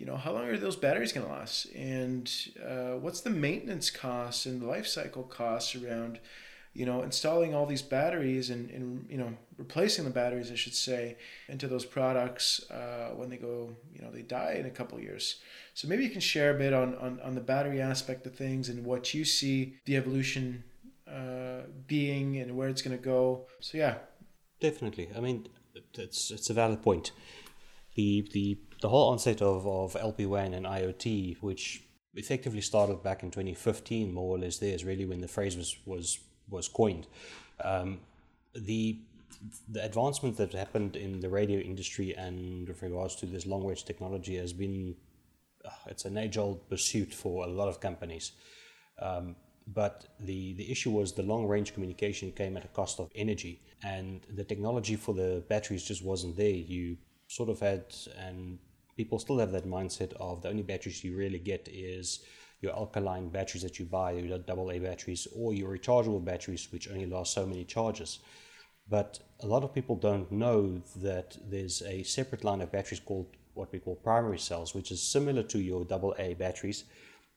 you 0.01 0.07
know, 0.07 0.17
how 0.17 0.31
long 0.31 0.45
are 0.45 0.57
those 0.57 0.75
batteries 0.75 1.13
going 1.13 1.27
to 1.27 1.31
last? 1.31 1.65
And 1.75 2.27
uh, 2.67 2.93
what's 2.93 3.21
the 3.21 3.29
maintenance 3.29 3.91
costs 3.91 4.47
and 4.47 4.59
the 4.59 4.65
life 4.65 4.87
cycle 4.87 5.21
costs 5.21 5.75
around, 5.75 6.19
you 6.73 6.87
know, 6.87 7.03
installing 7.03 7.53
all 7.53 7.67
these 7.67 7.83
batteries 7.83 8.49
and, 8.49 8.71
and 8.71 9.05
you 9.11 9.19
know, 9.19 9.31
replacing 9.59 10.05
the 10.05 10.09
batteries, 10.09 10.51
I 10.51 10.55
should 10.55 10.73
say, 10.73 11.17
into 11.47 11.67
those 11.67 11.85
products 11.85 12.67
uh, 12.71 13.11
when 13.15 13.29
they 13.29 13.37
go, 13.37 13.75
you 13.93 14.01
know, 14.01 14.09
they 14.09 14.23
die 14.23 14.55
in 14.59 14.65
a 14.65 14.71
couple 14.71 14.99
years. 14.99 15.35
So 15.75 15.87
maybe 15.87 16.03
you 16.03 16.09
can 16.09 16.19
share 16.19 16.55
a 16.55 16.57
bit 16.57 16.73
on, 16.73 16.95
on, 16.95 17.19
on 17.23 17.35
the 17.35 17.41
battery 17.41 17.79
aspect 17.79 18.25
of 18.25 18.33
things 18.33 18.69
and 18.69 18.83
what 18.83 19.13
you 19.13 19.23
see 19.23 19.75
the 19.85 19.97
evolution 19.97 20.63
uh, 21.07 21.67
being 21.85 22.37
and 22.37 22.57
where 22.57 22.69
it's 22.69 22.81
going 22.81 22.97
to 22.97 23.03
go. 23.03 23.45
So 23.59 23.77
yeah, 23.77 23.97
definitely. 24.59 25.09
I 25.15 25.19
mean, 25.19 25.47
it's 25.93 26.31
it's 26.31 26.49
a 26.49 26.55
valid 26.55 26.81
point. 26.81 27.11
The 27.93 28.27
the 28.31 28.57
the 28.81 28.89
whole 28.89 29.11
onset 29.11 29.41
of 29.41 29.65
of 29.65 29.93
LPWAN 29.93 30.53
and 30.55 30.65
IoT, 30.65 31.37
which 31.41 31.83
effectively 32.15 32.61
started 32.61 33.01
back 33.01 33.23
in 33.23 33.31
2015, 33.31 34.13
more 34.13 34.35
or 34.35 34.39
less, 34.39 34.57
there 34.57 34.75
is 34.75 34.83
really 34.83 35.05
when 35.05 35.21
the 35.21 35.27
phrase 35.27 35.55
was 35.55 35.77
was 35.85 36.19
was 36.49 36.67
coined. 36.67 37.07
Um, 37.63 37.99
the 38.53 38.99
the 39.69 39.83
advancement 39.83 40.37
that 40.37 40.53
happened 40.53 40.95
in 40.95 41.19
the 41.19 41.29
radio 41.29 41.59
industry 41.59 42.13
and 42.15 42.67
with 42.67 42.81
regards 42.83 43.15
to 43.15 43.25
this 43.25 43.45
long 43.45 43.65
range 43.65 43.85
technology 43.85 44.35
has 44.35 44.53
been 44.53 44.95
uh, 45.65 45.69
it's 45.87 46.05
an 46.05 46.17
age 46.17 46.37
old 46.37 46.67
pursuit 46.69 47.13
for 47.13 47.45
a 47.45 47.47
lot 47.47 47.67
of 47.67 47.79
companies. 47.79 48.33
Um, 48.99 49.35
but 49.67 50.07
the, 50.19 50.53
the 50.53 50.71
issue 50.71 50.91
was 50.91 51.13
the 51.13 51.23
long 51.23 51.47
range 51.47 51.73
communication 51.73 52.31
came 52.31 52.57
at 52.57 52.65
a 52.65 52.67
cost 52.69 52.99
of 52.99 53.09
energy, 53.15 53.61
and 53.83 54.21
the 54.35 54.43
technology 54.43 54.95
for 54.95 55.13
the 55.13 55.43
batteries 55.47 55.83
just 55.83 56.03
wasn't 56.03 56.35
there. 56.35 56.49
You 56.49 56.97
sort 57.27 57.49
of 57.49 57.59
had, 57.59 57.85
and 58.17 58.57
people 58.97 59.19
still 59.19 59.39
have 59.39 59.51
that 59.51 59.65
mindset 59.65 60.13
of 60.13 60.41
the 60.41 60.49
only 60.49 60.63
batteries 60.63 61.03
you 61.03 61.15
really 61.15 61.39
get 61.39 61.67
is 61.71 62.25
your 62.61 62.73
alkaline 62.73 63.29
batteries 63.29 63.63
that 63.63 63.79
you 63.79 63.85
buy, 63.85 64.11
your 64.11 64.37
AA 64.37 64.77
batteries, 64.79 65.27
or 65.35 65.53
your 65.53 65.75
rechargeable 65.75 66.23
batteries, 66.23 66.67
which 66.71 66.89
only 66.89 67.05
last 67.05 67.33
so 67.33 67.45
many 67.45 67.65
charges. 67.65 68.19
But 68.87 69.19
a 69.41 69.47
lot 69.47 69.63
of 69.63 69.73
people 69.73 69.95
don't 69.95 70.31
know 70.31 70.81
that 70.97 71.37
there's 71.49 71.81
a 71.81 72.03
separate 72.03 72.43
line 72.43 72.61
of 72.61 72.71
batteries 72.71 72.99
called 72.99 73.27
what 73.53 73.71
we 73.71 73.79
call 73.79 73.95
primary 73.95 74.39
cells, 74.39 74.73
which 74.73 74.91
is 74.91 75.01
similar 75.01 75.43
to 75.43 75.59
your 75.59 75.85
AA 75.91 76.33
batteries, 76.33 76.83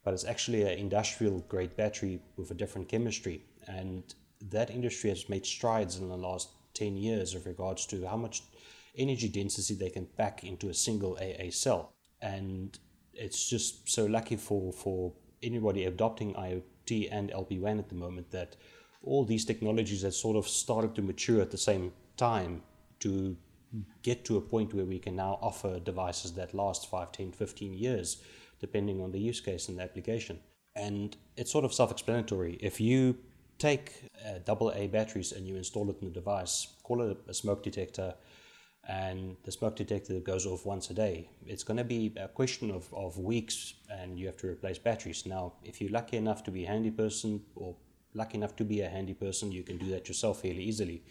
but 0.05 0.15
it's 0.15 0.25
actually 0.25 0.63
an 0.63 0.79
industrial 0.79 1.41
grade 1.49 1.77
battery 1.77 2.21
with 2.37 2.51
a 2.51 2.55
different 2.55 2.89
chemistry. 2.89 3.43
And 3.67 4.03
that 4.51 4.71
industry 4.71 5.11
has 5.11 5.29
made 5.29 5.47
strides 5.47 5.97
in 5.97 6.09
the 6.09 6.17
last 6.17 6.51
10 6.75 6.97
years 6.97 7.35
with 7.35 7.47
regards 7.47 7.87
to 7.87 8.07
how 8.07 8.17
much 8.17 8.43
energy 8.97 9.29
density 9.29 9.75
they 9.75 9.91
can 9.91 10.07
pack 10.07 10.45
into 10.45 10.69
a 10.69 10.75
single 10.75 11.19
AA 11.21 11.51
cell. 11.51 11.93
And 12.21 12.79
it's 13.13 13.49
just 13.49 13.89
so 13.89 14.07
lucky 14.07 14.37
for, 14.37 14.73
for 14.73 15.13
anybody 15.43 15.85
adopting 15.85 16.35
IoT 16.35 17.09
and 17.11 17.31
LPWAN 17.31 17.79
at 17.79 17.89
the 17.89 17.95
moment 17.95 18.31
that 18.31 18.57
all 19.03 19.25
these 19.25 19.45
technologies 19.45 20.03
have 20.03 20.15
sort 20.15 20.37
of 20.37 20.49
started 20.49 20.95
to 20.95 21.03
mature 21.03 21.43
at 21.43 21.51
the 21.51 21.59
same 21.59 21.93
time 22.17 22.63
to 23.01 23.37
get 24.03 24.25
to 24.25 24.37
a 24.37 24.41
point 24.41 24.73
where 24.73 24.85
we 24.85 24.99
can 24.99 25.17
now 25.17 25.39
offer 25.43 25.81
devices 25.81 26.33
that 26.33 26.55
last 26.55 26.89
5, 26.91 27.13
10, 27.13 27.33
15 27.33 27.75
years 27.75 28.23
depending 28.61 29.03
on 29.03 29.11
the 29.13 29.19
use 29.19 29.41
case 29.41 29.69
and 29.69 29.79
the 29.79 29.83
application. 29.83 30.39
And 30.77 31.17
it's 31.37 31.53
sort 31.53 31.65
of 31.65 31.73
self 31.73 31.91
explanatory. 31.91 32.59
If 32.61 32.81
you 32.81 33.17
take 33.59 33.93
uh, 34.27 34.39
double 34.45 34.73
A 34.73 34.87
batteries 34.87 35.33
and 35.33 35.47
you 35.47 35.57
install 35.57 35.89
it 35.91 35.97
in 36.01 36.09
the 36.09 36.15
device, 36.15 36.69
call 36.83 37.03
it 37.03 37.19
a 37.29 37.35
smoke 37.35 37.63
detector, 37.63 38.15
and 38.89 39.37
the 39.45 39.53
smoke 39.53 39.77
detector 39.77 40.21
goes 40.21 40.47
off 40.47 40.67
once 40.67 40.91
a 40.91 40.95
day, 40.95 41.29
it's 41.47 41.65
going 41.65 41.77
to 41.77 41.85
be 41.85 42.13
a 42.17 42.29
question 42.29 42.71
of, 42.71 42.93
of 42.93 43.19
weeks 43.19 43.75
and 43.91 44.19
you 44.19 44.27
have 44.27 44.37
to 44.39 44.49
replace 44.49 44.79
batteries. 44.79 45.25
Now, 45.25 45.55
if 45.65 45.81
you're 45.81 45.91
lucky 45.91 46.17
enough 46.17 46.45
to 46.45 46.51
be 46.51 46.65
a 46.65 46.69
handy 46.69 46.91
person 46.91 47.43
or 47.55 47.77
lucky 48.13 48.37
enough 48.37 48.57
to 48.57 48.65
be 48.65 48.83
a 48.83 48.89
handy 48.89 49.15
person, 49.15 49.53
you 49.53 49.63
can 49.63 49.79
do 49.79 49.91
that 49.91 50.09
yourself 50.09 50.43
fairly 50.43 50.63
easily. 50.63 51.03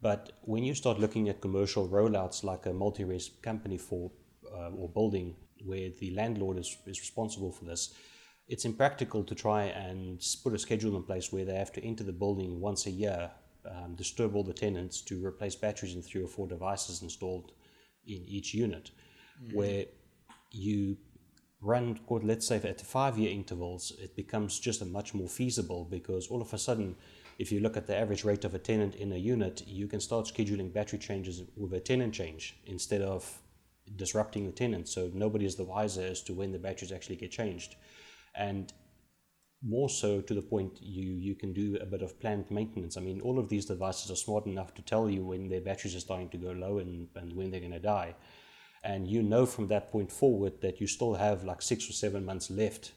But 0.00 0.32
when 0.42 0.64
you 0.64 0.74
start 0.74 1.00
looking 1.00 1.28
at 1.28 1.40
commercial 1.40 1.88
rollouts 1.88 2.44
like 2.44 2.66
a 2.66 2.72
multi-res 2.72 3.30
company 3.42 3.78
for 3.78 4.10
uh, 4.52 4.70
or 4.70 4.88
building 4.88 5.34
where 5.64 5.90
the 5.98 6.10
landlord 6.12 6.58
is, 6.58 6.76
is 6.86 7.00
responsible 7.00 7.52
for 7.52 7.64
this, 7.64 7.94
it's 8.46 8.64
impractical 8.64 9.24
to 9.24 9.34
try 9.34 9.64
and 9.64 10.24
put 10.42 10.54
a 10.54 10.58
schedule 10.58 10.96
in 10.96 11.02
place 11.02 11.32
where 11.32 11.44
they 11.44 11.54
have 11.54 11.72
to 11.72 11.84
enter 11.84 12.04
the 12.04 12.12
building 12.12 12.60
once 12.60 12.86
a 12.86 12.90
year, 12.90 13.30
um, 13.66 13.94
disturb 13.94 14.34
all 14.34 14.44
the 14.44 14.52
tenants 14.52 15.00
to 15.02 15.24
replace 15.24 15.54
batteries 15.54 15.94
in 15.94 16.02
three 16.02 16.22
or 16.22 16.28
four 16.28 16.46
devices 16.46 17.02
installed 17.02 17.52
in 18.06 18.24
each 18.26 18.54
unit, 18.54 18.90
mm-hmm. 19.42 19.56
where 19.56 19.84
you 20.50 20.96
run, 21.60 21.98
let's 22.08 22.46
say, 22.46 22.56
at 22.56 22.80
five 22.80 23.18
year 23.18 23.30
intervals, 23.30 23.92
it 23.98 24.14
becomes 24.16 24.58
just 24.58 24.82
a 24.82 24.84
much 24.84 25.14
more 25.14 25.28
feasible 25.28 25.84
because 25.84 26.28
all 26.28 26.40
of 26.40 26.52
a 26.52 26.58
sudden, 26.58 26.96
if 27.38 27.52
you 27.52 27.60
look 27.60 27.76
at 27.76 27.86
the 27.86 27.96
average 27.96 28.24
rate 28.24 28.44
of 28.44 28.54
a 28.54 28.58
tenant 28.58 28.94
in 28.96 29.12
a 29.12 29.16
unit, 29.16 29.62
you 29.66 29.86
can 29.86 30.00
start 30.00 30.26
scheduling 30.26 30.72
battery 30.72 30.98
changes 30.98 31.42
with 31.56 31.72
a 31.72 31.80
tenant 31.80 32.14
change 32.14 32.56
instead 32.66 33.02
of 33.02 33.40
disrupting 33.96 34.46
the 34.46 34.52
tenant. 34.52 34.88
So 34.88 35.10
nobody 35.14 35.46
is 35.46 35.56
the 35.56 35.64
wiser 35.64 36.02
as 36.02 36.22
to 36.24 36.34
when 36.34 36.52
the 36.52 36.58
batteries 36.58 36.92
actually 36.92 37.16
get 37.16 37.30
changed. 37.30 37.76
And 38.34 38.72
more 39.62 39.88
so 39.88 40.20
to 40.20 40.34
the 40.34 40.42
point 40.42 40.78
you 40.80 41.10
you 41.10 41.34
can 41.34 41.52
do 41.52 41.76
a 41.80 41.86
bit 41.86 42.02
of 42.02 42.18
planned 42.20 42.50
maintenance. 42.50 42.96
I 42.96 43.00
mean, 43.00 43.20
all 43.20 43.38
of 43.38 43.48
these 43.48 43.66
devices 43.66 44.10
are 44.10 44.16
smart 44.16 44.46
enough 44.46 44.74
to 44.74 44.82
tell 44.82 45.10
you 45.10 45.24
when 45.24 45.48
their 45.48 45.60
batteries 45.60 45.96
are 45.96 46.00
starting 46.00 46.28
to 46.30 46.36
go 46.36 46.52
low 46.52 46.78
and, 46.78 47.08
and 47.16 47.34
when 47.34 47.50
they're 47.50 47.60
going 47.60 47.72
to 47.72 47.80
die. 47.80 48.14
And 48.84 49.08
you 49.08 49.22
know 49.22 49.46
from 49.46 49.66
that 49.68 49.90
point 49.90 50.12
forward 50.12 50.60
that 50.60 50.80
you 50.80 50.86
still 50.86 51.14
have 51.14 51.42
like 51.42 51.60
six 51.60 51.90
or 51.90 51.92
seven 51.92 52.24
months 52.24 52.50
left 52.50 52.92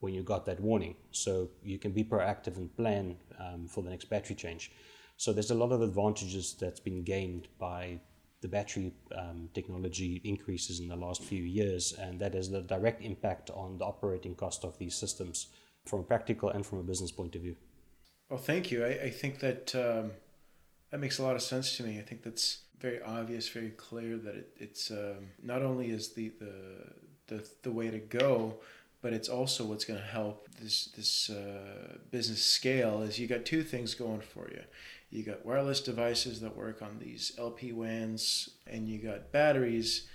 when 0.00 0.12
you 0.12 0.22
got 0.22 0.46
that 0.46 0.60
warning. 0.60 0.96
So 1.12 1.50
you 1.62 1.78
can 1.78 1.92
be 1.92 2.02
proactive 2.02 2.56
and 2.56 2.74
plan 2.76 3.16
um, 3.38 3.68
for 3.68 3.84
the 3.84 3.90
next 3.90 4.06
battery 4.06 4.34
change. 4.34 4.72
So 5.16 5.32
there's 5.32 5.50
a 5.50 5.54
lot 5.54 5.70
of 5.70 5.82
advantages 5.82 6.56
that's 6.58 6.80
been 6.80 7.04
gained 7.04 7.46
by 7.58 8.00
the 8.40 8.48
battery 8.48 8.92
um, 9.14 9.50
technology 9.52 10.20
increases 10.24 10.80
in 10.80 10.88
the 10.88 10.96
last 10.96 11.22
few 11.22 11.42
years, 11.42 11.92
and 11.92 12.18
that 12.20 12.32
has 12.32 12.50
a 12.50 12.62
direct 12.62 13.02
impact 13.02 13.50
on 13.50 13.76
the 13.76 13.84
operating 13.84 14.34
cost 14.34 14.64
of 14.64 14.78
these 14.78 14.96
systems 14.96 15.48
from 15.90 16.00
a 16.00 16.02
practical 16.04 16.48
and 16.48 16.64
from 16.64 16.78
a 16.78 16.82
business 16.82 17.10
point 17.10 17.34
of 17.34 17.42
view. 17.42 17.56
Well, 18.28 18.38
thank 18.38 18.70
you. 18.70 18.84
I, 18.84 18.90
I 19.04 19.10
think 19.10 19.40
that 19.40 19.74
um, 19.74 20.12
that 20.90 21.00
makes 21.00 21.18
a 21.18 21.22
lot 21.22 21.36
of 21.36 21.42
sense 21.42 21.76
to 21.76 21.82
me. 21.82 21.98
I 21.98 22.02
think 22.02 22.22
that's 22.22 22.58
very 22.78 23.02
obvious, 23.02 23.48
very 23.48 23.70
clear 23.70 24.16
that 24.16 24.34
it, 24.34 24.48
it's 24.56 24.90
um, 24.90 25.30
not 25.42 25.62
only 25.62 25.90
is 25.90 26.14
the, 26.14 26.32
the 26.38 26.54
the 27.26 27.48
the 27.62 27.72
way 27.72 27.90
to 27.90 27.98
go, 27.98 28.60
but 29.02 29.12
it's 29.12 29.28
also 29.28 29.64
what's 29.64 29.84
going 29.84 30.00
to 30.00 30.06
help 30.06 30.48
this 30.60 30.86
this 30.96 31.28
uh, 31.28 31.98
business 32.10 32.42
scale. 32.42 33.02
Is 33.02 33.18
you 33.18 33.26
got 33.26 33.44
two 33.44 33.62
things 33.62 33.94
going 33.94 34.20
for 34.20 34.48
you 34.50 34.62
you 35.10 35.24
got 35.24 35.44
wireless 35.44 35.80
devices 35.80 36.40
that 36.40 36.56
work 36.56 36.82
on 36.82 36.98
these 37.00 37.32
LP 37.36 37.72
WANs, 37.72 38.50
and 38.66 38.88
you 38.88 38.98
got 38.98 39.32
batteries, 39.32 40.06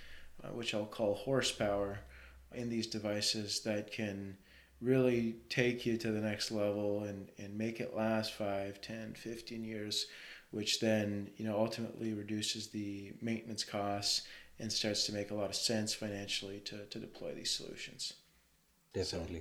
uh, 0.42 0.48
which 0.48 0.74
I'll 0.74 0.86
call 0.86 1.14
horsepower, 1.14 1.98
in 2.54 2.70
these 2.70 2.86
devices 2.86 3.60
that 3.60 3.92
can 3.92 4.38
really 4.80 5.36
take 5.48 5.86
you 5.86 5.96
to 5.96 6.10
the 6.10 6.20
next 6.20 6.50
level 6.50 7.04
and, 7.04 7.28
and 7.38 7.56
make 7.56 7.80
it 7.80 7.96
last 7.96 8.32
5, 8.34 8.80
10, 8.80 9.14
15 9.14 9.64
years, 9.64 10.06
which 10.50 10.80
then, 10.80 11.30
you 11.36 11.46
know, 11.46 11.56
ultimately 11.56 12.12
reduces 12.12 12.68
the 12.68 13.12
maintenance 13.20 13.64
costs 13.64 14.22
and 14.58 14.72
starts 14.72 15.04
to 15.06 15.12
make 15.12 15.30
a 15.30 15.34
lot 15.34 15.50
of 15.50 15.56
sense 15.56 15.94
financially 15.94 16.60
to, 16.60 16.84
to 16.86 16.98
deploy 16.98 17.32
these 17.34 17.50
solutions. 17.50 18.14
Definitely. 18.92 19.40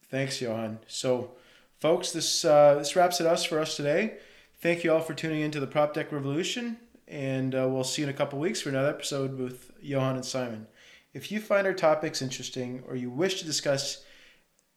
So, 0.00 0.06
thanks, 0.10 0.40
Johann. 0.40 0.78
So, 0.86 1.32
folks, 1.80 2.12
this 2.12 2.44
uh, 2.44 2.76
this 2.76 2.94
wraps 2.94 3.20
it 3.20 3.26
us 3.26 3.44
for 3.44 3.58
us 3.58 3.76
today. 3.76 4.18
Thank 4.60 4.84
you 4.84 4.92
all 4.92 5.00
for 5.00 5.14
tuning 5.14 5.40
into 5.40 5.60
the 5.60 5.66
Prop 5.66 5.96
Revolution, 5.96 6.78
and 7.08 7.54
uh, 7.54 7.68
we'll 7.68 7.84
see 7.84 8.02
you 8.02 8.08
in 8.08 8.14
a 8.14 8.16
couple 8.16 8.38
weeks 8.38 8.60
for 8.60 8.68
another 8.68 8.88
episode 8.88 9.38
with 9.38 9.72
Johann 9.82 10.16
and 10.16 10.24
Simon. 10.24 10.66
If 11.12 11.32
you 11.32 11.40
find 11.40 11.66
our 11.66 11.72
topics 11.72 12.22
interesting 12.22 12.82
or 12.86 12.94
you 12.94 13.10
wish 13.10 13.38
to 13.40 13.44
discuss 13.44 14.04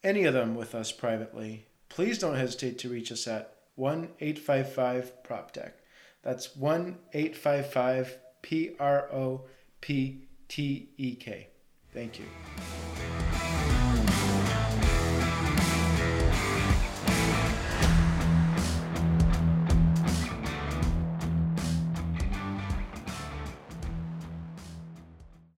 any 0.03 0.23
of 0.25 0.33
them 0.33 0.55
with 0.55 0.75
us 0.75 0.91
privately, 0.91 1.67
please 1.89 2.17
don't 2.17 2.35
hesitate 2.35 2.79
to 2.79 2.89
reach 2.89 3.11
us 3.11 3.27
at 3.27 3.55
1 3.75 4.09
855 4.19 5.23
PropTech. 5.23 5.71
That's 6.21 6.55
1 6.55 6.97
855 7.13 8.17
P 8.41 8.75
R 8.79 9.09
O 9.11 9.45
P 9.81 10.23
T 10.47 10.89
E 10.97 11.15
K. 11.15 11.47
Thank 11.93 12.19
you. 12.19 12.25